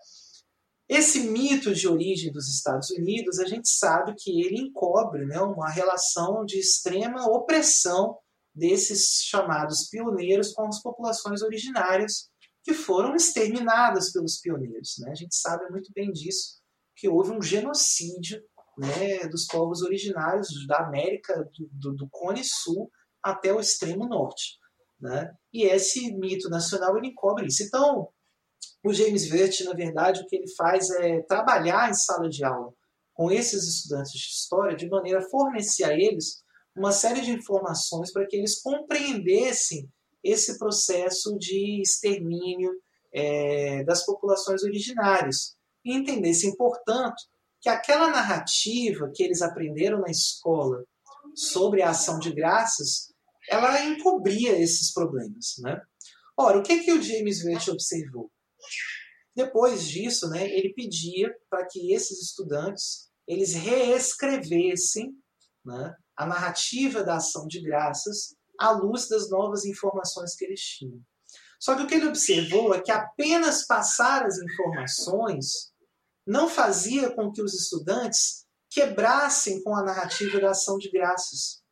[0.88, 5.70] Esse mito de origem dos Estados Unidos, a gente sabe que ele encobre né, uma
[5.70, 8.18] relação de extrema opressão
[8.52, 12.28] desses chamados pioneiros com as populações originárias
[12.64, 14.96] que foram exterminadas pelos pioneiros.
[14.98, 15.12] Né?
[15.12, 16.60] A gente sabe muito bem disso,
[16.96, 18.42] que houve um genocídio
[18.76, 22.90] né, dos povos originários da América do, do, do Cone Sul
[23.22, 24.58] até o extremo norte.
[25.00, 25.32] Né?
[25.52, 27.62] E esse mito nacional ele encobre isso.
[27.62, 28.08] Então,
[28.84, 32.72] o James Vert, na verdade, o que ele faz é trabalhar em sala de aula
[33.20, 36.42] com esses estudantes de história de maneira a fornecer a eles
[36.74, 39.86] uma série de informações para que eles compreendessem
[40.24, 42.70] esse processo de extermínio
[43.12, 45.54] é, das populações originárias
[45.84, 47.22] e entendessem, portanto,
[47.60, 50.82] que aquela narrativa que eles aprenderam na escola
[51.34, 53.09] sobre a ação de graças,
[53.50, 55.80] ela encobria esses problemas, né?
[56.36, 58.30] Ora, o que que o James Vert observou?
[59.34, 65.14] Depois disso, né, ele pedia para que esses estudantes eles reescrevessem
[65.64, 71.00] né, a narrativa da ação de graças à luz das novas informações que eles tinham.
[71.58, 75.72] Só que o que ele observou é que apenas passar as informações
[76.26, 81.62] não fazia com que os estudantes quebrassem com a narrativa da ação de graças.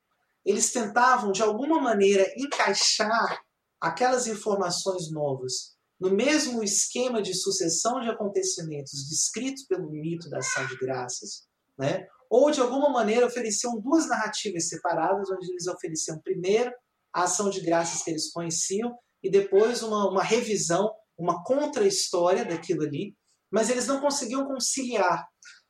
[0.48, 3.38] Eles tentavam, de alguma maneira, encaixar
[3.78, 10.66] aquelas informações novas no mesmo esquema de sucessão de acontecimentos descritos pelo mito da ação
[10.66, 11.46] de graças,
[11.78, 12.06] né?
[12.30, 16.72] ou de alguma maneira ofereciam duas narrativas separadas, onde eles ofereciam primeiro
[17.12, 22.84] a ação de graças que eles conheciam e depois uma, uma revisão, uma contra-história daquilo
[22.84, 23.14] ali,
[23.50, 25.28] mas eles não conseguiam conciliar.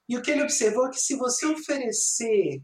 [0.08, 2.62] E o que ele observou é que se você oferecer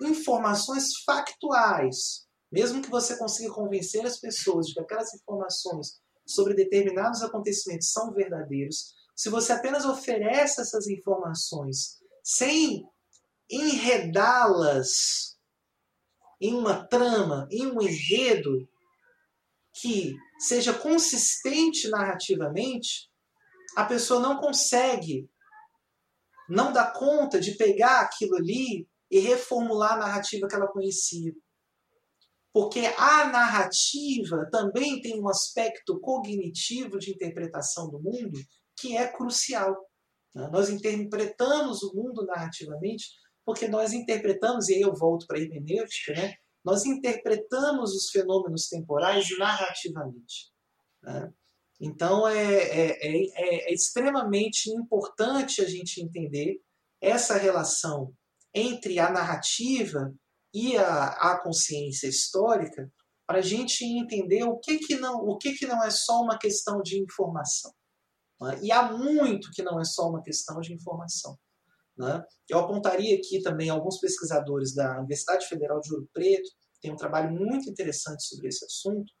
[0.00, 7.22] informações factuais, mesmo que você consiga convencer as pessoas de que aquelas informações sobre determinados
[7.22, 12.86] acontecimentos são verdadeiros, se você apenas oferece essas informações sem
[13.50, 15.36] enredá-las
[16.40, 18.68] em uma trama, em um enredo
[19.80, 23.10] que seja consistente narrativamente,
[23.76, 25.28] a pessoa não consegue,
[26.48, 31.32] não dá conta de pegar aquilo ali e reformular a narrativa que ela conhecia.
[32.52, 38.38] Porque a narrativa também tem um aspecto cognitivo de interpretação do mundo
[38.76, 39.76] que é crucial.
[40.34, 40.48] Né?
[40.52, 43.06] Nós interpretamos o mundo narrativamente
[43.44, 46.34] porque nós interpretamos, e aí eu volto para a hermenêutica, né?
[46.62, 50.52] nós interpretamos os fenômenos temporais narrativamente.
[51.02, 51.32] Né?
[51.80, 56.60] Então é, é, é, é, extremamente importante a gente entender
[57.00, 58.12] essa relação
[58.54, 60.12] entre a narrativa
[60.52, 62.90] e a, a consciência histórica
[63.26, 66.38] para a gente entender o que, que, não, o que, que não é só uma
[66.38, 67.72] questão de informação.
[68.40, 68.58] Né?
[68.62, 71.38] E há muito que não é só uma questão de informação.
[71.96, 72.24] Né?
[72.48, 76.48] Eu apontaria aqui também alguns pesquisadores da Universidade Federal de Ouro Preto,
[76.80, 79.12] tem um trabalho muito interessante sobre esse assunto,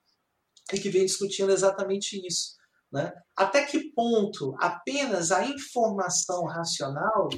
[0.72, 2.56] e que vem discutindo exatamente isso.
[2.90, 3.12] Né?
[3.36, 7.28] Até que ponto apenas a informação racional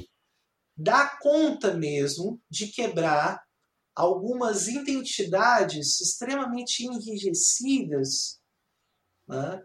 [0.75, 3.41] dá conta mesmo de quebrar
[3.95, 8.39] algumas identidades extremamente enrijecidas
[9.27, 9.63] né,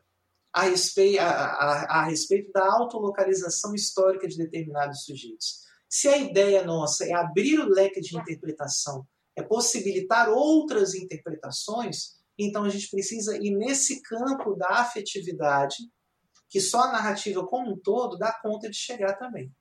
[0.52, 5.64] a, respeito, a, a, a respeito da autolocalização histórica de determinados sujeitos.
[5.88, 12.64] Se a ideia nossa é abrir o leque de interpretação, é possibilitar outras interpretações, então
[12.64, 15.76] a gente precisa ir nesse campo da afetividade,
[16.48, 19.52] que só a narrativa como um todo dá conta de chegar também.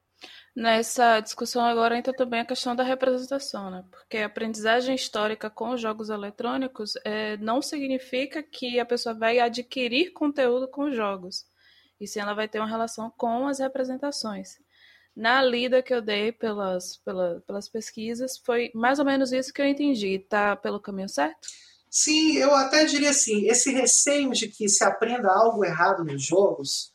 [0.56, 3.84] Nessa discussão agora entra também a questão da representação, né?
[3.91, 10.14] Porque a aprendizagem histórica com jogos eletrônicos é, não significa que a pessoa vai adquirir
[10.14, 11.45] conteúdo com jogos,
[11.99, 14.58] e sim ela vai ter uma relação com as representações.
[15.14, 19.62] Na lida que eu dei pelas, pela, pelas pesquisas, foi mais ou menos isso que
[19.62, 20.20] eu entendi.
[20.20, 21.47] Tá pelo caminho certo?
[21.89, 26.95] Sim, eu até diria assim, esse receio de que se aprenda algo errado nos jogos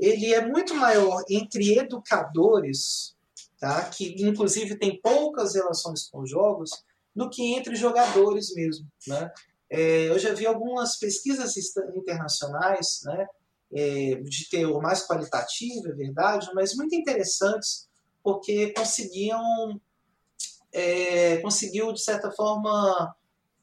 [0.00, 3.14] ele é muito maior entre educadores,
[3.58, 3.84] tá?
[3.84, 6.70] que inclusive tem poucas relações com jogos,
[7.14, 8.88] do que entre jogadores mesmo.
[9.06, 9.30] Né?
[9.70, 11.54] É, eu já vi algumas pesquisas
[11.94, 13.26] internacionais né,
[13.74, 17.86] é, de teor mais qualitativo, é verdade, mas muito interessantes,
[18.22, 19.80] porque conseguiam,
[20.72, 23.14] é, conseguiu, de certa forma,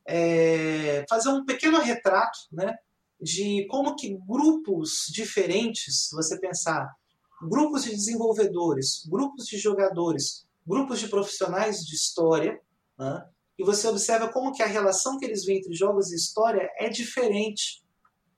[0.05, 2.77] é, fazer um pequeno retrato né,
[3.21, 6.95] de como que grupos diferentes, você pensar,
[7.41, 12.59] grupos de desenvolvedores, grupos de jogadores, grupos de profissionais de história,
[12.97, 13.25] né?
[13.57, 16.89] e você observa como que a relação que eles veem entre jogos e história é
[16.89, 17.83] diferente,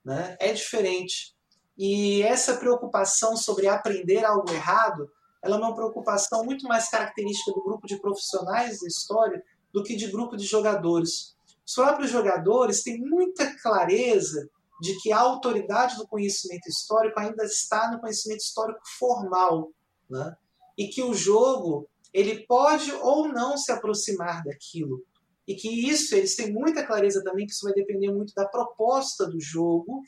[0.04, 0.36] né?
[0.40, 1.34] É diferente.
[1.76, 5.10] E essa preocupação sobre aprender algo errado,
[5.42, 9.94] ela é uma preocupação muito mais característica do grupo de profissionais da história do que
[9.94, 11.34] de grupo de jogadores.
[11.66, 14.48] Os próprios jogadores têm muita clareza
[14.80, 19.70] de que a autoridade do conhecimento histórico ainda está no conhecimento histórico formal,
[20.08, 20.34] né?
[20.76, 25.04] e que o jogo ele pode ou não se aproximar daquilo,
[25.46, 29.26] e que isso eles têm muita clareza também que isso vai depender muito da proposta
[29.26, 30.02] do jogo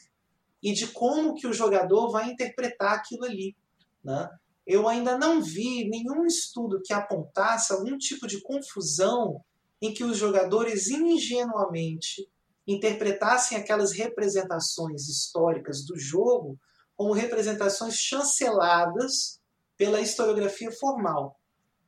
[0.63, 3.57] e de como que o jogador vai interpretar aquilo ali,
[4.03, 4.31] né?
[4.65, 9.45] Eu ainda não vi nenhum estudo que apontasse algum tipo de confusão
[9.81, 12.29] em que os jogadores ingenuamente
[12.67, 16.59] interpretassem aquelas representações históricas do jogo
[16.97, 19.41] como representações chanceladas
[19.77, 21.39] pela historiografia formal.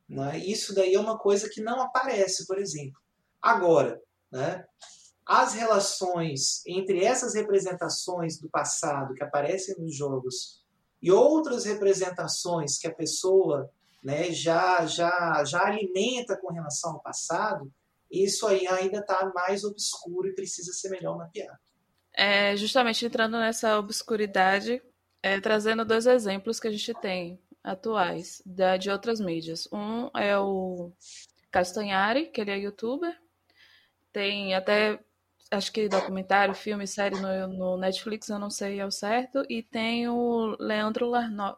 [0.07, 0.39] Né?
[0.39, 2.99] Isso daí é uma coisa que não aparece, por exemplo.
[3.41, 4.01] Agora,
[4.31, 4.65] né,
[5.25, 10.63] as relações entre essas representações do passado que aparecem nos jogos
[11.01, 13.69] e outras representações que a pessoa
[14.03, 17.71] né, já, já, já alimenta com relação ao passado,
[18.11, 21.57] isso aí ainda está mais obscuro e precisa ser melhor mapeado.
[22.13, 24.81] É, justamente entrando nessa obscuridade,
[25.21, 29.67] é, trazendo dois exemplos que a gente tem atuais da, de outras mídias.
[29.71, 30.93] Um é o
[31.51, 33.15] Castanhari, que ele é youtuber,
[34.13, 34.99] tem até
[35.51, 40.07] acho que documentário, filme, série no, no, Netflix, eu não sei ao certo, e tem
[40.07, 41.11] o Leandro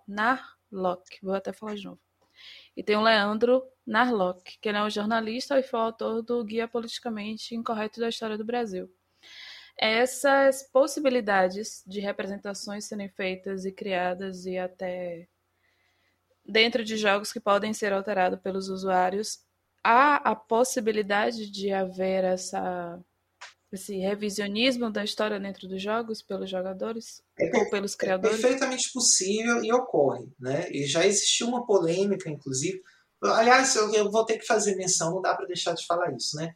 [0.08, 2.00] Narlock, vou até falar de novo.
[2.78, 6.68] E tem o Leandro Narlock, que ele é um jornalista e foi autor do Guia
[6.68, 8.88] Politicamente Incorreto da História do Brasil.
[9.76, 15.28] Essas possibilidades de representações serem feitas e criadas e até
[16.46, 19.40] dentro de jogos que podem ser alterados pelos usuários,
[19.84, 23.04] há a possibilidade de haver essa
[23.72, 28.38] esse revisionismo da história dentro dos jogos pelos jogadores é, ou pelos criadores?
[28.38, 30.70] É perfeitamente possível e ocorre, né?
[30.72, 32.82] E já existiu uma polêmica, inclusive.
[33.22, 36.38] Aliás, eu, eu vou ter que fazer menção, não dá para deixar de falar isso,
[36.38, 36.54] né?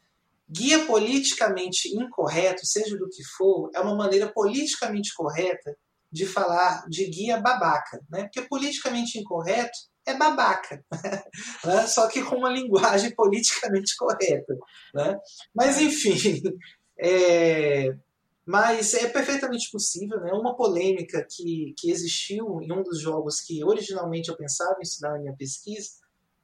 [0.48, 5.76] Guia politicamente incorreto, seja do que for, é uma maneira politicamente correta
[6.10, 8.24] de falar de guia babaca, né?
[8.24, 10.84] Porque politicamente incorreto é babaca,
[11.64, 11.86] né?
[11.86, 14.56] só que com uma linguagem politicamente correta.
[14.94, 15.18] Né?
[15.54, 16.42] Mas, enfim,
[16.98, 17.96] é,
[18.44, 20.32] mas é perfeitamente possível, né?
[20.32, 25.12] Uma polêmica que, que existiu em um dos jogos que originalmente eu pensava em estudar
[25.12, 25.90] na minha pesquisa,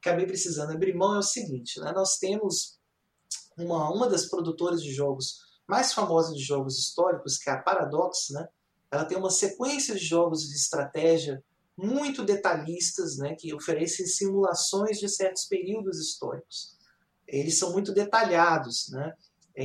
[0.01, 1.93] acabei precisando abrir mão, é o seguinte, né?
[1.93, 2.79] Nós temos
[3.57, 8.31] uma, uma das produtoras de jogos mais famosas de jogos históricos, que é a Paradox,
[8.31, 8.49] né?
[8.91, 11.43] Ela tem uma sequência de jogos de estratégia
[11.77, 16.77] muito detalhistas, né, que oferecem simulações de certos períodos históricos.
[17.27, 19.15] Eles são muito detalhados, né?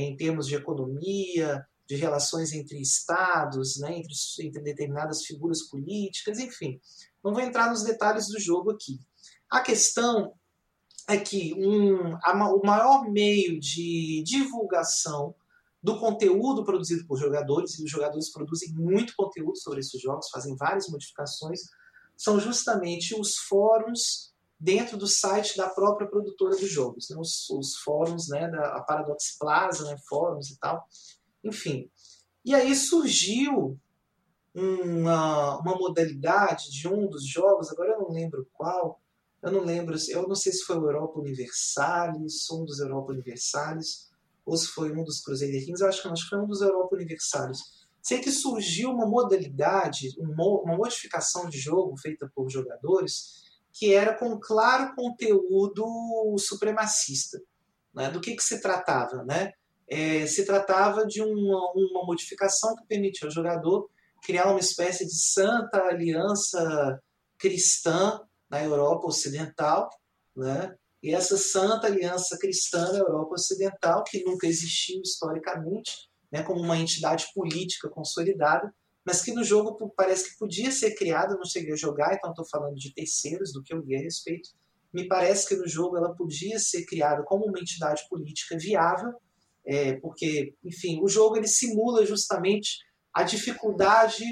[0.00, 6.80] Em termos de economia, de relações entre estados, né, entre, entre determinadas figuras políticas, enfim.
[7.22, 8.98] Não vou entrar nos detalhes do jogo aqui.
[9.50, 10.32] A questão
[11.08, 15.34] é que um, a, o maior meio de divulgação
[15.82, 20.56] do conteúdo produzido por jogadores, e os jogadores produzem muito conteúdo sobre esses jogos, fazem
[20.56, 21.60] várias modificações,
[22.16, 24.33] são justamente os fóruns
[24.64, 27.18] dentro do site da própria produtora de jogos, né?
[27.18, 30.88] os, os, fóruns né, da Paradox Plaza, né, fóruns e tal,
[31.44, 31.90] enfim.
[32.42, 33.78] E aí surgiu
[34.54, 38.98] uma, uma modalidade de um dos jogos, agora eu não lembro qual,
[39.42, 44.08] eu não lembro, eu não sei se foi o Europa Universalis, um dos Europa Universalis,
[44.46, 46.46] ou se foi um dos Crusader Kings, eu acho que, não, acho que foi um
[46.46, 47.58] dos Europa Universalis.
[48.00, 53.43] Sei que surgiu uma modalidade, uma modificação de jogo feita por jogadores,
[53.74, 55.84] que era com claro conteúdo
[56.38, 57.42] supremacista.
[57.92, 58.08] Né?
[58.08, 59.24] Do que, que se tratava?
[59.24, 59.52] Né?
[59.88, 63.90] É, se tratava de uma, uma modificação que permitia ao jogador
[64.22, 67.02] criar uma espécie de santa aliança
[67.36, 69.90] cristã na Europa Ocidental,
[70.34, 70.74] né?
[71.02, 76.78] e essa santa aliança cristã na Europa Ocidental, que nunca existiu historicamente, né, como uma
[76.78, 81.76] entidade política consolidada, mas que no jogo parece que podia ser criada, não cheguei a
[81.76, 84.50] jogar, então estou falando de terceiros do que eu vi a respeito.
[84.92, 89.12] Me parece que no jogo ela podia ser criada como uma entidade política viável,
[89.66, 92.78] é, porque, enfim, o jogo ele simula justamente
[93.12, 94.24] a dificuldade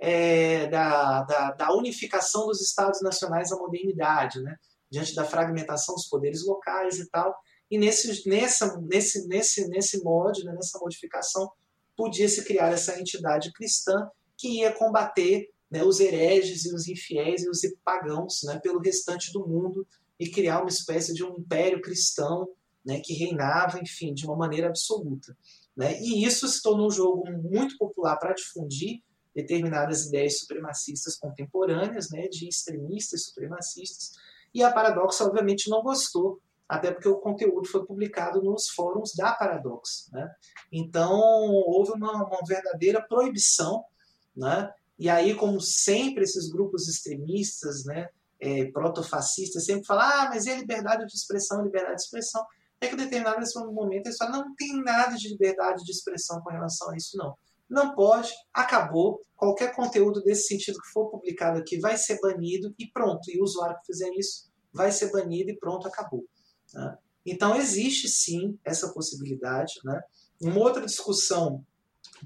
[0.00, 4.56] é, da, da, da, unificação dos Estados nacionais à modernidade, né?
[4.90, 7.34] diante da fragmentação dos poderes locais e tal.
[7.70, 11.50] E nesse, nessa, nesse, nesse, nesse mod, né, nessa modificação,
[11.96, 17.42] podia se criar essa entidade cristã que ia combater né, os hereges e os infiéis
[17.42, 19.86] e os pagãos né, pelo restante do mundo
[20.18, 22.48] e criar uma espécie de um império cristão
[22.84, 25.36] né, que reinava, enfim, de uma maneira absoluta.
[25.76, 26.00] Né?
[26.00, 29.00] E isso se tornou um jogo muito popular para difundir
[29.34, 34.12] determinadas ideias supremacistas contemporâneas, né, de extremistas supremacistas,
[34.54, 36.38] e a Paradox obviamente não gostou,
[36.72, 40.08] até porque o conteúdo foi publicado nos fóruns da Paradox.
[40.10, 40.26] Né?
[40.72, 41.20] Então
[41.66, 43.84] houve uma, uma verdadeira proibição,
[44.34, 44.72] né?
[44.98, 48.08] e aí como sempre esses grupos extremistas, né,
[48.40, 52.42] é, protofascistas sempre falam, ah, mas é liberdade de expressão, liberdade de expressão,
[52.80, 56.50] é que em determinado momento eles falam, não tem nada de liberdade de expressão com
[56.50, 57.36] relação a isso, não.
[57.68, 59.20] Não pode, acabou.
[59.36, 63.30] Qualquer conteúdo desse sentido que for publicado aqui vai ser banido e pronto.
[63.30, 66.24] E o usuário que fizer isso vai ser banido e pronto, acabou.
[66.74, 66.98] Né?
[67.24, 69.74] Então existe sim essa possibilidade.
[69.84, 70.00] Né?
[70.40, 71.64] Uma outra discussão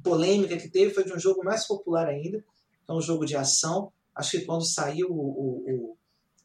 [0.03, 3.37] polêmica que teve foi de um jogo mais popular ainda, que é um jogo de
[3.37, 3.93] ação.
[4.15, 5.97] Acho que quando saiu o, o, o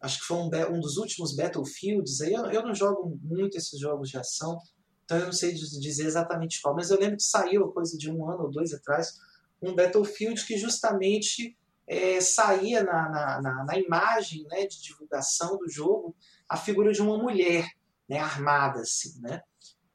[0.01, 2.21] acho que foi um, um, dos últimos Battlefields.
[2.21, 4.59] Aí eu, eu, não jogo muito esses jogos de ação,
[5.05, 8.27] então eu não sei dizer exatamente qual, mas eu lembro que saiu, coisa de um
[8.29, 9.19] ano ou dois atrás,
[9.61, 15.69] um Battlefield que justamente é, saía na, na, na, na, imagem né, de divulgação do
[15.69, 16.15] jogo
[16.49, 17.69] a figura de uma mulher
[18.11, 19.41] né, armada, assim, né?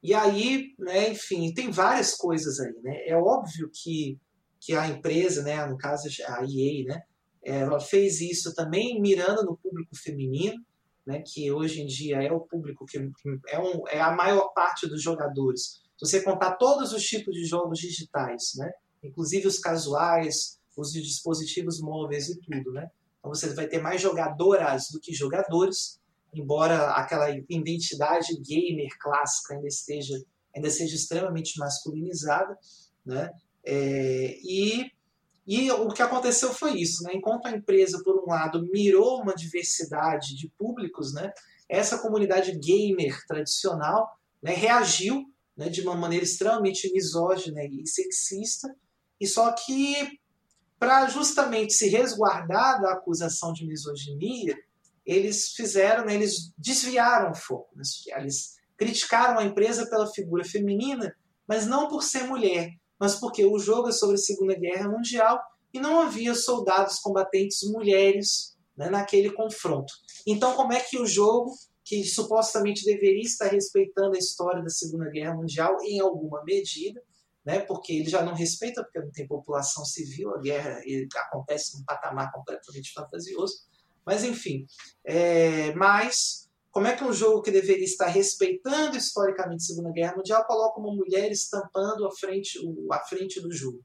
[0.03, 3.07] E aí, né, enfim, tem várias coisas aí, né?
[3.07, 4.19] É óbvio que,
[4.59, 7.03] que a empresa, né, no caso a EA, né,
[7.43, 10.57] ela fez isso também mirando no público feminino,
[11.07, 12.97] né, que hoje em dia é o público que
[13.49, 15.83] é, um, é a maior parte dos jogadores.
[15.99, 18.71] Se você contar todos os tipos de jogos digitais, né,
[19.05, 22.89] inclusive os casuais, os de dispositivos móveis e tudo, né?
[23.19, 26.01] Então você vai ter mais jogadoras do que jogadores,
[26.41, 30.15] embora aquela identidade gamer clássica ainda esteja
[30.55, 32.57] ainda seja extremamente masculinizada,
[33.05, 33.31] né?
[33.65, 34.91] É, e
[35.47, 37.13] e o que aconteceu foi isso, né?
[37.15, 41.33] Enquanto a empresa, por um lado, mirou uma diversidade de públicos, né?
[41.69, 45.25] Essa comunidade gamer tradicional né, reagiu
[45.57, 48.75] né, de uma maneira extremamente misógina e sexista,
[49.21, 50.19] e só que
[50.79, 54.57] para justamente se resguardar da acusação de misoginia,
[55.07, 57.71] eles fizeram, né, eles desviaram o foco.
[57.77, 57.83] Né?
[58.17, 61.15] Eles criticaram a empresa pela figura feminina,
[61.47, 65.41] mas não por ser mulher, mas porque o jogo é sobre a Segunda Guerra Mundial
[65.73, 69.93] e não havia soldados combatentes mulheres né, naquele confronto.
[70.27, 71.55] Então, como é que o jogo,
[71.85, 77.01] que supostamente deveria estar respeitando a história da Segunda Guerra Mundial em alguma medida,
[77.45, 80.81] né, porque ele já não respeita, porque não tem população civil, a guerra
[81.17, 83.55] acontece num patamar completamente fantasioso,
[84.07, 84.65] mas enfim.
[85.05, 90.17] É, mas como é que um jogo que deveria estar respeitando historicamente a Segunda Guerra
[90.17, 92.59] Mundial coloca uma mulher estampando a frente,
[92.93, 93.81] a frente do jogo?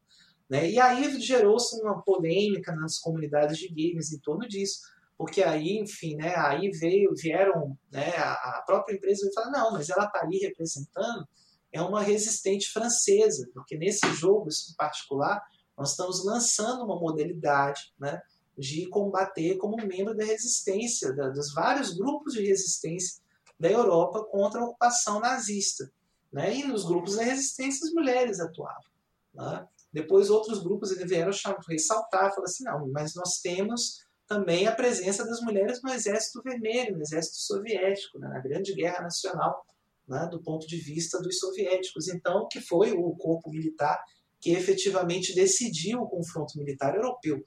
[0.49, 0.69] Né?
[0.69, 4.81] E aí gerou-se uma polêmica nas comunidades de games em torno disso,
[5.17, 9.89] porque aí, enfim, né, aí veio, vieram, né, a própria empresa e falou, não, mas
[9.89, 11.25] ela está ali representando
[11.71, 15.41] é uma resistente francesa, porque nesse jogo em particular
[15.77, 18.21] nós estamos lançando uma modalidade, né,
[18.57, 23.21] de combater como membro da resistência, da, dos vários grupos de resistência
[23.59, 25.91] da Europa contra a ocupação nazista.
[26.31, 26.57] Né?
[26.57, 28.91] E nos grupos da resistência as mulheres atuavam.
[29.33, 29.67] Né?
[29.91, 31.31] Depois outros grupos vieram
[31.67, 36.95] ressaltar, falar assim, não, mas nós temos também a presença das mulheres no Exército Vermelho,
[36.95, 38.29] no Exército Soviético, né?
[38.29, 39.65] na Grande Guerra Nacional,
[40.07, 40.27] né?
[40.31, 42.07] do ponto de vista dos soviéticos.
[42.07, 44.01] Então, que foi o corpo militar
[44.39, 47.43] que efetivamente decidiu o confronto militar europeu.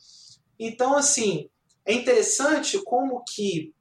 [0.59, 1.49] Então, assim,
[1.85, 3.75] é interessante como que,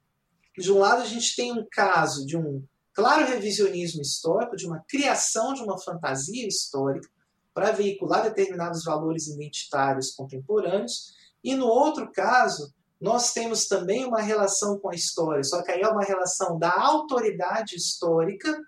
[0.56, 4.82] de um lado, a gente tem um caso de um claro revisionismo histórico, de uma
[4.88, 7.08] criação de uma fantasia histórica
[7.52, 14.78] para veicular determinados valores identitários contemporâneos, e no outro caso, nós temos também uma relação
[14.78, 18.58] com a história, só que aí é uma relação da autoridade histórica,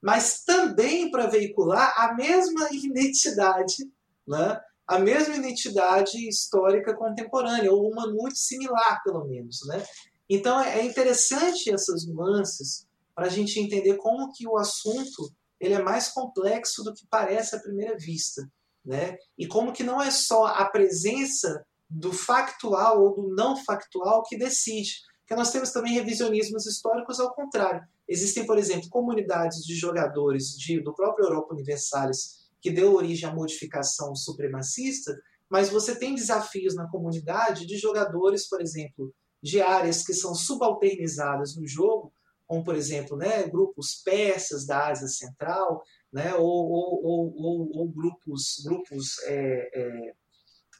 [0.00, 3.90] mas também para veicular a mesma identidade
[4.26, 9.60] né, a mesma identidade histórica contemporânea, ou uma muito similar, pelo menos.
[9.66, 9.84] Né?
[10.28, 15.30] Então é, é interessante essas nuances para a gente entender como que o assunto
[15.60, 18.48] ele é mais complexo do que parece à primeira vista.
[18.84, 19.18] Né?
[19.36, 24.38] E como que não é só a presença do factual ou do não factual que
[24.38, 25.02] decide.
[25.20, 27.82] Porque nós temos também revisionismos históricos ao contrário.
[28.08, 33.34] Existem, por exemplo, comunidades de jogadores de, do próprio Europa Universalis que deu origem à
[33.34, 35.16] modificação supremacista,
[35.48, 41.56] mas você tem desafios na comunidade de jogadores, por exemplo, de áreas que são subalternizadas
[41.56, 42.12] no jogo,
[42.46, 45.82] como, por exemplo, né, grupos persas da Ásia Central,
[46.12, 50.14] né, ou, ou, ou, ou grupos, grupos é, é,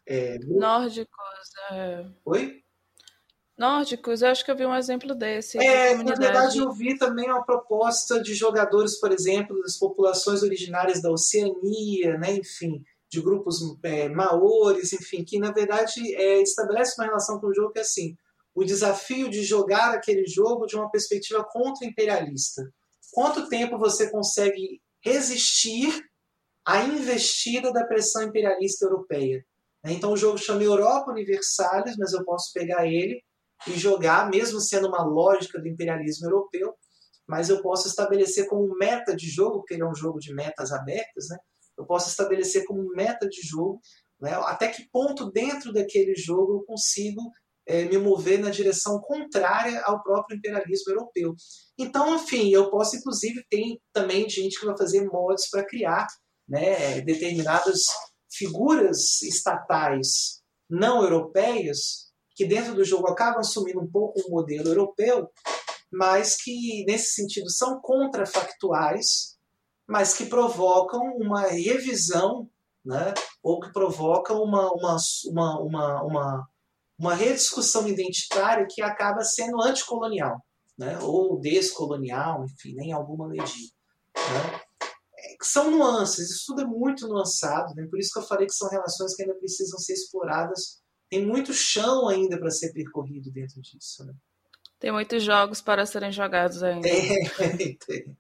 [0.07, 1.19] é, nórdicos.
[1.71, 2.07] É...
[2.25, 2.63] Oi?
[3.59, 5.59] Nórdicos, eu acho que eu vi um exemplo desse.
[5.59, 11.03] É, na verdade eu vi também uma proposta de jogadores, por exemplo, das populações originárias
[11.03, 17.07] da Oceania, né, enfim, de grupos é, maores, enfim, que na verdade é, estabelece uma
[17.07, 18.17] relação com o jogo que é assim,
[18.55, 22.71] o desafio de jogar aquele jogo de uma perspectiva contra-imperialista.
[23.13, 26.05] Quanto tempo você consegue resistir
[26.65, 29.45] à investida da pressão imperialista europeia?
[29.85, 33.23] Então o jogo chama Europa Universalis, mas eu posso pegar ele
[33.67, 36.75] e jogar, mesmo sendo uma lógica do imperialismo europeu,
[37.27, 40.73] mas eu posso estabelecer como meta de jogo, porque ele é um jogo de metas
[40.73, 41.37] abertas, né?
[41.77, 43.81] eu posso estabelecer como meta de jogo
[44.21, 44.33] né?
[44.45, 47.31] até que ponto dentro daquele jogo eu consigo
[47.67, 51.35] é, me mover na direção contrária ao próprio imperialismo europeu.
[51.79, 56.07] Então, enfim, eu posso, inclusive, tem também gente que vai fazer mods para criar
[56.49, 57.85] né, determinadas
[58.33, 62.08] figuras estatais não europeias
[62.39, 65.29] que dentro do jogo acabam assumindo um pouco o um modelo europeu,
[65.93, 69.37] mas que nesse sentido são contrafactuais,
[69.87, 72.49] mas que provocam uma revisão,
[72.85, 73.13] né,
[73.43, 76.49] ou que provocam uma, uma, uma, uma, uma
[76.99, 80.45] uma rediscussão identitária que acaba sendo anticolonial,
[80.77, 80.99] né?
[81.01, 83.73] ou descolonial, enfim, nem alguma medida.
[84.17, 84.61] Né?
[85.17, 87.87] É, são nuances, isso tudo é muito nuançado, né?
[87.89, 90.83] por isso que eu falei que são relações que ainda precisam ser exploradas.
[91.11, 94.05] Tem muito chão ainda para ser percorrido dentro disso.
[94.05, 94.13] Né?
[94.79, 96.89] Tem muitos jogos para serem jogados ainda.
[96.89, 98.17] Tem, tem.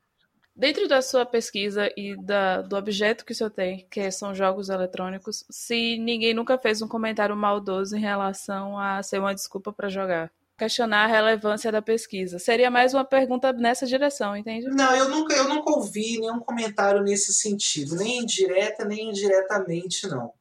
[0.58, 4.68] Dentro da sua pesquisa e da, do objeto que o senhor tem, que são jogos
[4.68, 9.88] eletrônicos, se ninguém nunca fez um comentário maldoso em relação a ser uma desculpa para
[9.88, 14.66] jogar, questionar a relevância da pesquisa, seria mais uma pergunta nessa direção, entende?
[14.66, 20.32] Não, eu nunca, eu nunca ouvi nenhum comentário nesse sentido, nem indireta nem indiretamente não.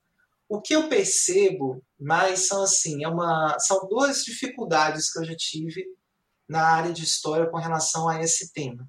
[0.49, 5.35] O que eu percebo mais são assim, é uma, são duas dificuldades que eu já
[5.35, 5.85] tive
[6.47, 8.87] na área de história com relação a esse tema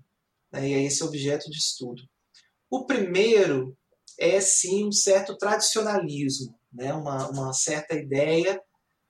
[0.53, 2.03] né, e a esse objeto de estudo.
[2.71, 3.77] O primeiro
[4.19, 8.61] é sim um certo tradicionalismo, né, uma, uma certa ideia,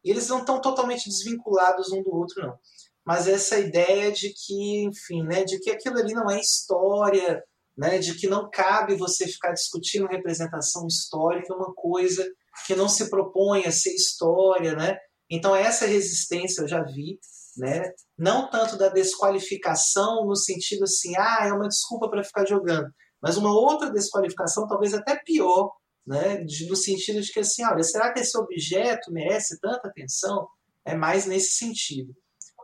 [0.05, 2.59] e eles não estão totalmente desvinculados um do outro, não.
[3.05, 7.43] Mas essa ideia de que, enfim, né, de que aquilo ali não é história,
[7.77, 12.29] né, de que não cabe você ficar discutindo representação histórica, é uma coisa
[12.67, 14.97] que não se propõe a ser história, né?
[15.31, 17.19] Então essa resistência eu já vi,
[17.57, 17.93] né?
[18.17, 22.89] Não tanto da desqualificação no sentido assim, ah, é uma desculpa para ficar jogando,
[23.21, 25.73] mas uma outra desqualificação talvez até pior,
[26.07, 26.45] né?
[26.69, 30.49] no sentido de que assim, olha, será que esse objeto merece tanta atenção?
[30.85, 32.15] É mais nesse sentido.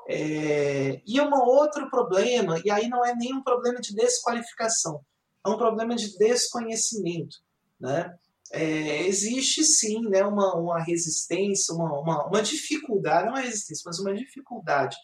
[0.08, 1.02] É...
[1.06, 5.00] E um outro problema, e aí não é nem um problema de desqualificação,
[5.44, 7.36] é um problema de desconhecimento,
[7.78, 8.10] né?
[8.54, 13.98] É, existe sim né, uma, uma resistência, uma, uma, uma dificuldade, não uma resistência, mas
[13.98, 14.96] uma dificuldade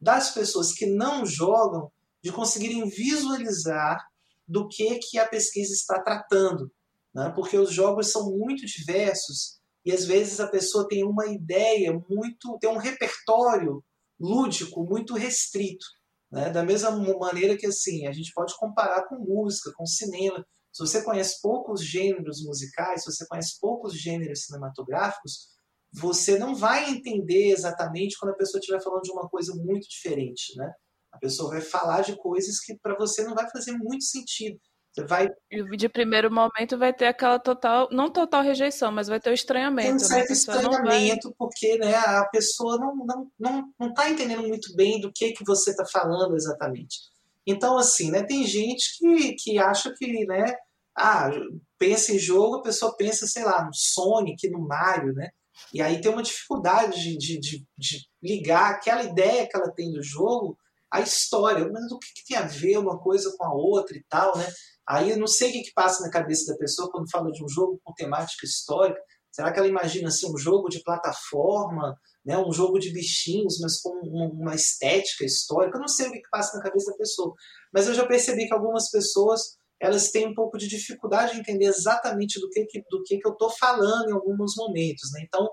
[0.00, 1.90] das pessoas que não jogam
[2.22, 4.04] de conseguirem visualizar
[4.46, 6.70] do que, que a pesquisa está tratando.
[7.14, 7.32] Né?
[7.34, 12.58] Porque os jogos são muito diversos e às vezes a pessoa tem uma ideia muito.
[12.60, 13.84] tem um repertório
[14.18, 15.86] lúdico muito restrito.
[16.30, 16.50] Né?
[16.50, 20.44] Da mesma maneira que assim, a gente pode comparar com música, com cinema.
[20.76, 25.48] Se você conhece poucos gêneros musicais, se você conhece poucos gêneros cinematográficos,
[25.90, 30.54] você não vai entender exatamente quando a pessoa estiver falando de uma coisa muito diferente,
[30.54, 30.70] né?
[31.10, 34.60] A pessoa vai falar de coisas que para você não vai fazer muito sentido.
[34.92, 39.18] Você vai e de primeiro momento vai ter aquela total, não total rejeição, mas vai
[39.18, 39.86] ter o estranhamento.
[39.86, 40.34] Tem um certo né?
[40.34, 41.36] estranhamento vai...
[41.38, 45.44] porque né, a pessoa não não não não está entendendo muito bem do que que
[45.44, 46.98] você está falando exatamente.
[47.46, 48.22] Então assim, né?
[48.24, 50.54] Tem gente que que acha que né
[50.96, 51.30] ah,
[51.78, 55.30] pensa em jogo, a pessoa pensa, sei lá, no Sonic, no Mario, né?
[55.72, 59.92] E aí tem uma dificuldade de, de, de, de ligar aquela ideia que ela tem
[59.92, 60.58] do jogo
[60.90, 61.68] à história.
[61.70, 64.46] Mas o que, que, tem a ver uma coisa com a outra e tal, né?
[64.88, 67.44] Aí eu não sei o que, que passa na cabeça da pessoa quando fala de
[67.44, 69.00] um jogo com temática histórica.
[69.32, 71.94] Será que ela imagina assim, um jogo de plataforma,
[72.24, 75.76] né, um jogo de bichinhos, mas com uma estética histórica?
[75.76, 77.34] Eu não sei o que, que passa na cabeça da pessoa.
[77.72, 81.66] Mas eu já percebi que algumas pessoas elas têm um pouco de dificuldade de entender
[81.66, 85.10] exatamente do que, do que, que eu estou falando em alguns momentos.
[85.12, 85.22] Né?
[85.26, 85.48] Então,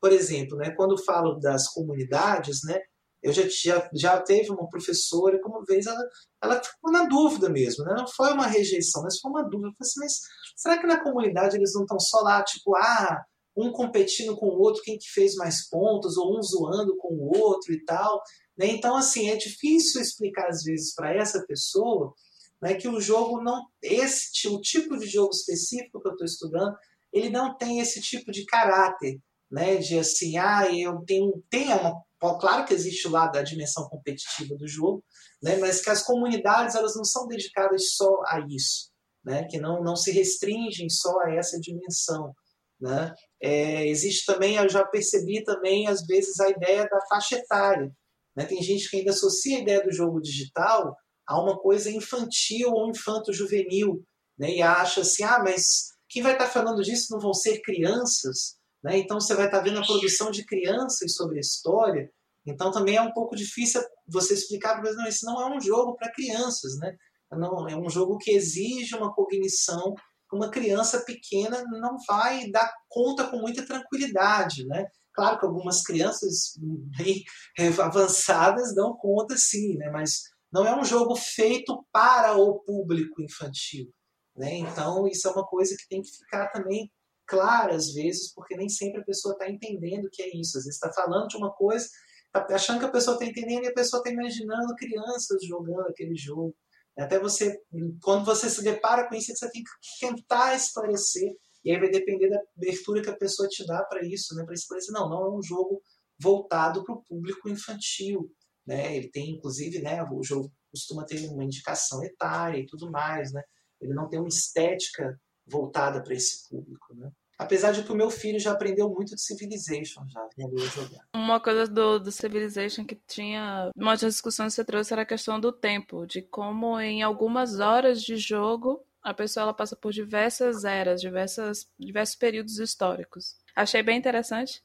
[0.00, 2.80] por exemplo, né, quando falo das comunidades, né,
[3.22, 6.02] eu já, já, já teve uma professora que uma vez ela,
[6.42, 7.94] ela ficou na dúvida mesmo, né?
[7.96, 9.68] não foi uma rejeição, mas foi uma dúvida.
[9.68, 10.20] Eu falei assim, mas
[10.56, 13.22] será que na comunidade eles não estão só lá, tipo, ah,
[13.54, 17.38] um competindo com o outro, quem que fez mais pontos, ou um zoando com o
[17.38, 18.22] outro e tal?
[18.56, 18.68] Né?
[18.68, 22.14] Então, assim, é difícil explicar às vezes para essa pessoa
[22.60, 26.76] né, que o jogo não esse o tipo de jogo específico que eu estou estudando
[27.12, 29.18] ele não tem esse tipo de caráter
[29.50, 33.88] né de assim ah eu tenho tem uma claro que existe o lado da dimensão
[33.88, 35.02] competitiva do jogo
[35.42, 38.90] né mas que as comunidades elas não são dedicadas só a isso
[39.24, 42.34] né, que não, não se restringem só a essa dimensão.
[42.80, 43.14] Né?
[43.40, 47.92] É, existe também, eu já percebi também, às vezes, a ideia da faixa etária.
[48.34, 48.46] Né?
[48.46, 50.96] Tem gente que ainda associa a ideia do jogo digital
[51.30, 54.04] a uma coisa infantil ou infanto-juvenil,
[54.36, 54.50] né?
[54.50, 58.56] e acha assim, ah, mas quem vai estar falando disso não vão ser crianças?
[58.82, 58.98] Né?
[58.98, 62.10] Então você vai estar vendo a produção de crianças sobre a história,
[62.44, 65.94] então também é um pouco difícil você explicar para não, isso não é um jogo
[65.94, 66.96] para crianças, né?
[67.30, 72.72] Não, é um jogo que exige uma cognição que uma criança pequena não vai dar
[72.88, 74.84] conta com muita tranquilidade, né?
[75.12, 77.22] Claro que algumas crianças bem
[77.78, 79.90] avançadas dão conta sim, né?
[79.90, 80.22] Mas
[80.52, 83.90] não é um jogo feito para o público infantil,
[84.36, 84.54] né?
[84.54, 86.90] Então isso é uma coisa que tem que ficar também
[87.26, 90.58] clara às vezes, porque nem sempre a pessoa está entendendo o que é isso.
[90.58, 91.86] Às vezes está falando de uma coisa
[92.32, 96.16] Tá achando que a pessoa está entendendo e a pessoa está imaginando crianças jogando aquele
[96.16, 96.54] jogo.
[96.96, 97.60] Até você,
[98.02, 101.32] quando você se depara com isso, você tem que tentar esclarecer.
[101.64, 104.44] E aí vai depender da abertura que a pessoa te dá para isso, né?
[104.44, 105.82] Para esclarecer, não, não é um jogo
[106.20, 108.30] voltado para o público infantil,
[108.66, 108.96] né?
[108.96, 110.02] Ele tem, inclusive, né?
[110.04, 113.42] O jogo costuma ter uma indicação etária e tudo mais, né?
[113.80, 117.10] Ele não tem uma estética voltada para esse público, né?
[117.38, 121.06] Apesar de que o meu filho já aprendeu muito de Civilization, já aprendeu jogar.
[121.14, 123.70] Uma coisa do, do Civilization que tinha.
[123.74, 127.58] Uma das discussões que você trouxe era a questão do tempo, de como em algumas
[127.58, 133.36] horas de jogo a pessoa ela passa por diversas eras, diversas, diversos períodos históricos.
[133.54, 134.62] Achei bem interessante.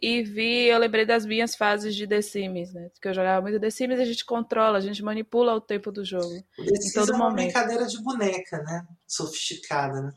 [0.00, 2.90] E vi, eu lembrei das minhas fases de The Sims, né?
[3.00, 6.04] Que eu jogava muito The Sims, a gente controla, a gente manipula o tempo do
[6.04, 6.42] jogo.
[6.58, 7.44] O The Sims em todo é uma momento.
[7.46, 8.86] brincadeira de boneca, né?
[9.06, 10.12] Sofisticada, né?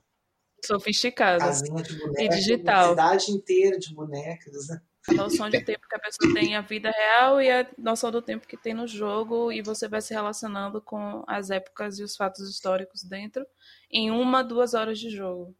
[0.64, 1.40] Sofisticado.
[1.40, 2.90] Casinha de boneca, e digital.
[2.90, 4.82] cidade inteira de bonecas, né?
[5.10, 8.22] A noção de tempo que a pessoa tem a vida real e a noção do
[8.22, 12.16] tempo que tem no jogo, e você vai se relacionando com as épocas e os
[12.16, 13.44] fatos históricos dentro
[13.90, 15.56] em uma, duas horas de jogo.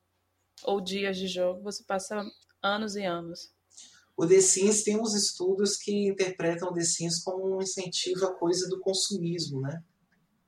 [0.64, 2.24] Ou dias de jogo, você passa
[2.62, 3.52] anos e anos.
[4.16, 8.34] O The Sims tem uns estudos que interpretam o The Sims como um incentivo à
[8.34, 9.82] coisa do consumismo, né?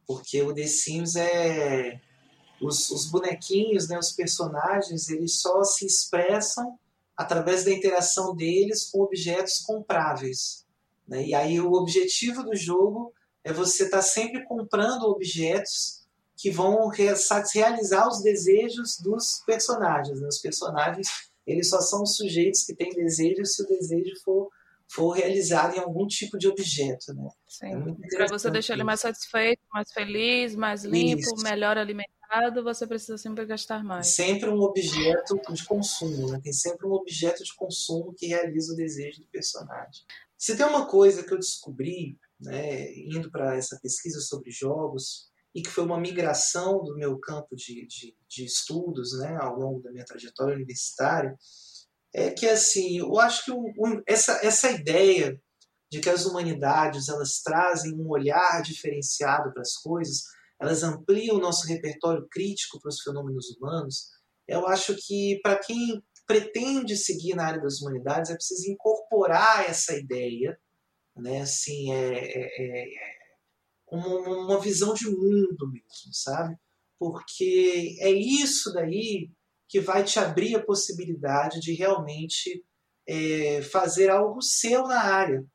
[0.06, 2.00] Porque o The Sims é
[2.62, 6.78] os, os bonequinhos, né, os personagens, eles só se expressam
[7.16, 10.66] através da interação deles com objetos compráveis.
[11.08, 11.28] Né?
[11.28, 16.04] E aí o objetivo do jogo é você estar tá sempre comprando objetos
[16.36, 20.20] que vão realizar os desejos dos personagens.
[20.20, 20.28] Né?
[20.28, 21.08] Os personagens
[21.46, 24.50] eles só são sujeitos que têm desejo se o desejo for
[24.88, 27.28] for realizado em algum tipo de objeto, né?
[27.48, 27.96] Sim.
[28.04, 31.44] É Para você deixar ele mais satisfeito, mais feliz, mais limpo, Isso.
[31.44, 34.08] melhor alimentado você precisa sempre gastar mais.
[34.08, 36.40] Sempre um objeto de consumo, né?
[36.44, 40.04] Tem sempre um objeto de consumo que realiza o desejo do personagem.
[40.38, 45.62] Se tem uma coisa que eu descobri, né, indo para essa pesquisa sobre jogos, e
[45.62, 49.92] que foi uma migração do meu campo de, de, de estudos, né, ao longo da
[49.92, 51.38] minha trajetória universitária,
[52.14, 53.72] é que assim, eu acho que o,
[54.08, 55.40] essa, essa ideia
[55.92, 60.24] de que as humanidades elas trazem um olhar diferenciado para as coisas
[60.64, 64.10] elas ampliam o nosso repertório crítico para os fenômenos humanos,
[64.48, 69.94] eu acho que para quem pretende seguir na área das humanidades é preciso incorporar essa
[69.94, 70.58] ideia,
[71.16, 73.13] né, assim, é, é, é
[73.94, 76.58] como uma visão de mundo mesmo, sabe?
[76.98, 79.30] Porque é isso daí
[79.68, 82.66] que vai te abrir a possibilidade de realmente
[83.08, 85.46] é, fazer algo seu na área,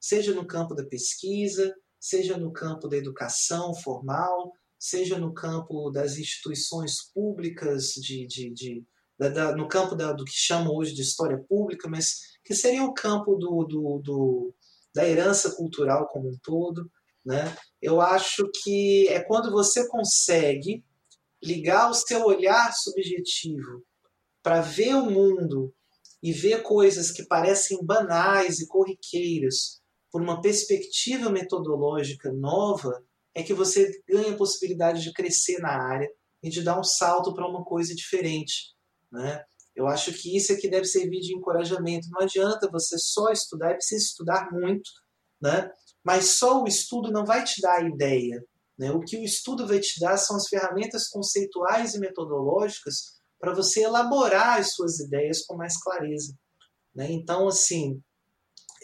[0.00, 6.18] seja no campo da pesquisa, seja no campo da educação formal, seja no campo das
[6.18, 8.84] instituições públicas, de, de, de
[9.16, 12.82] da, da, no campo da, do que chama hoje de história pública, mas que seria
[12.82, 14.54] o campo do, do, do,
[14.92, 16.90] da herança cultural como um todo.
[17.24, 17.56] Né?
[17.80, 20.84] Eu acho que é quando você consegue
[21.42, 23.84] ligar o seu olhar subjetivo
[24.42, 25.74] para ver o mundo
[26.22, 33.04] e ver coisas que parecem banais e corriqueiras por uma perspectiva metodológica nova,
[33.34, 36.08] é que você ganha a possibilidade de crescer na área
[36.42, 38.74] e de dar um salto para uma coisa diferente.
[39.10, 39.44] Né?
[39.74, 42.08] Eu acho que isso é que deve servir de encorajamento.
[42.10, 44.88] Não adianta você só estudar, é preciso estudar muito,
[45.40, 45.70] né?
[46.04, 48.44] Mas só o estudo não vai te dar a ideia.
[48.78, 48.90] Né?
[48.92, 53.82] O que o estudo vai te dar são as ferramentas conceituais e metodológicas para você
[53.84, 56.36] elaborar as suas ideias com mais clareza.
[56.94, 57.10] Né?
[57.10, 58.02] Então, assim,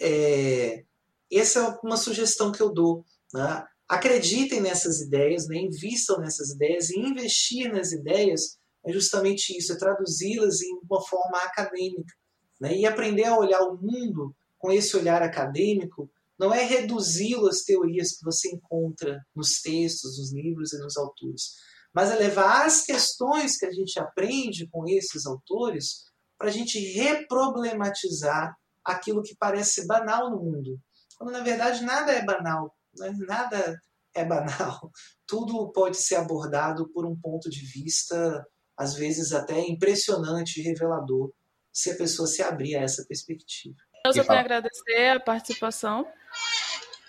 [0.01, 0.85] é,
[1.31, 3.05] essa é uma sugestão que eu dou.
[3.35, 3.65] Né?
[3.89, 5.59] Acreditem nessas ideias, né?
[5.59, 11.39] invistam nessas ideias e investir nas ideias é justamente isso, é traduzi-las em uma forma
[11.39, 12.15] acadêmica.
[12.59, 12.79] Né?
[12.79, 16.11] E aprender a olhar o mundo com esse olhar acadêmico
[16.41, 21.57] não é reduzi-lo às teorias que você encontra nos textos, nos livros e nos autores,
[21.93, 26.05] mas é levar as questões que a gente aprende com esses autores
[26.39, 30.81] para a gente reproblematizar aquilo que parece banal no mundo.
[31.19, 33.15] Quando na verdade nada é banal, né?
[33.19, 33.79] nada
[34.15, 34.91] é banal.
[35.29, 38.43] Tudo pode ser abordado por um ponto de vista,
[38.79, 41.31] às vezes até impressionante e revelador,
[41.71, 43.77] se a pessoa se abrir a essa perspectiva.
[44.05, 46.07] Eu só tenho a agradecer a participação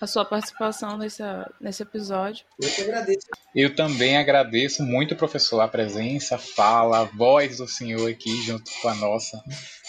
[0.02, 1.22] a sua participação nesse,
[1.60, 2.44] nesse episódio.
[2.60, 3.28] Eu que agradeço.
[3.56, 8.72] Eu também agradeço muito, professor, a presença, a fala, a voz do senhor aqui junto
[8.82, 9.40] com a nossa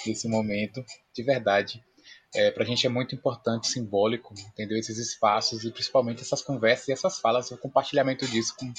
[0.07, 0.85] nesse momento,
[1.15, 1.83] de verdade.
[2.35, 4.79] É, para a gente é muito importante, simbólico, entendeu?
[4.79, 8.71] Esses espaços e principalmente essas conversas e essas falas, o compartilhamento disso, com,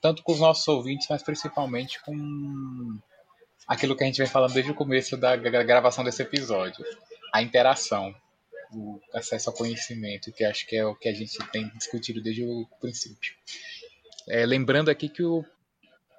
[0.00, 2.98] tanto com os nossos ouvintes, mas principalmente com
[3.68, 6.84] aquilo que a gente vem falando desde o começo da gravação desse episódio,
[7.34, 8.14] a interação
[8.72, 12.44] o acesso ao conhecimento, que acho que é o que a gente tem discutido desde
[12.44, 13.34] o princípio.
[14.28, 15.44] É, lembrando aqui que o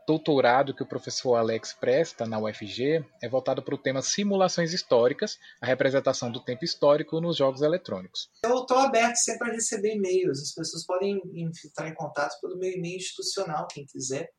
[0.06, 5.40] doutorado que o professor Alex presta na UFG é voltado para o tema simulações históricas,
[5.62, 8.30] a representação do tempo histórico nos jogos eletrônicos.
[8.44, 12.72] Eu estou aberto sempre a receber e-mails, as pessoas podem entrar em contato pelo meu
[12.72, 14.30] e-mail institucional, quem quiser,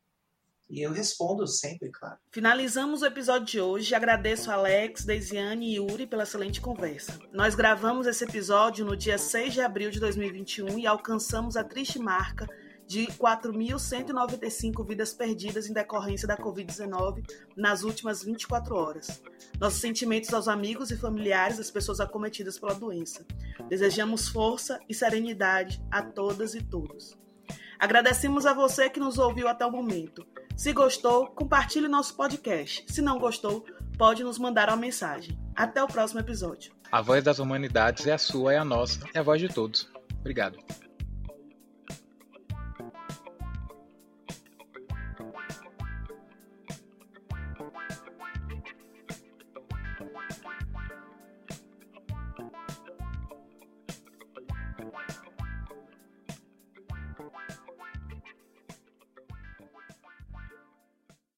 [0.70, 2.16] E eu respondo sempre, claro.
[2.30, 3.92] Finalizamos o episódio de hoje.
[3.92, 7.18] Agradeço a Alex, Deisiane e Yuri pela excelente conversa.
[7.32, 11.98] Nós gravamos esse episódio no dia 6 de abril de 2021 e alcançamos a triste
[11.98, 12.48] marca
[12.86, 17.24] de 4.195 vidas perdidas em decorrência da Covid-19
[17.56, 19.20] nas últimas 24 horas.
[19.58, 23.26] Nossos sentimentos aos amigos e familiares das pessoas acometidas pela doença.
[23.68, 27.18] Desejamos força e serenidade a todas e todos.
[27.78, 30.26] Agradecemos a você que nos ouviu até o momento.
[30.60, 32.84] Se gostou, compartilhe nosso podcast.
[32.86, 33.64] Se não gostou,
[33.96, 35.40] pode nos mandar uma mensagem.
[35.56, 36.70] Até o próximo episódio.
[36.92, 39.88] A voz das humanidades é a sua, é a nossa, é a voz de todos.
[40.18, 40.58] Obrigado.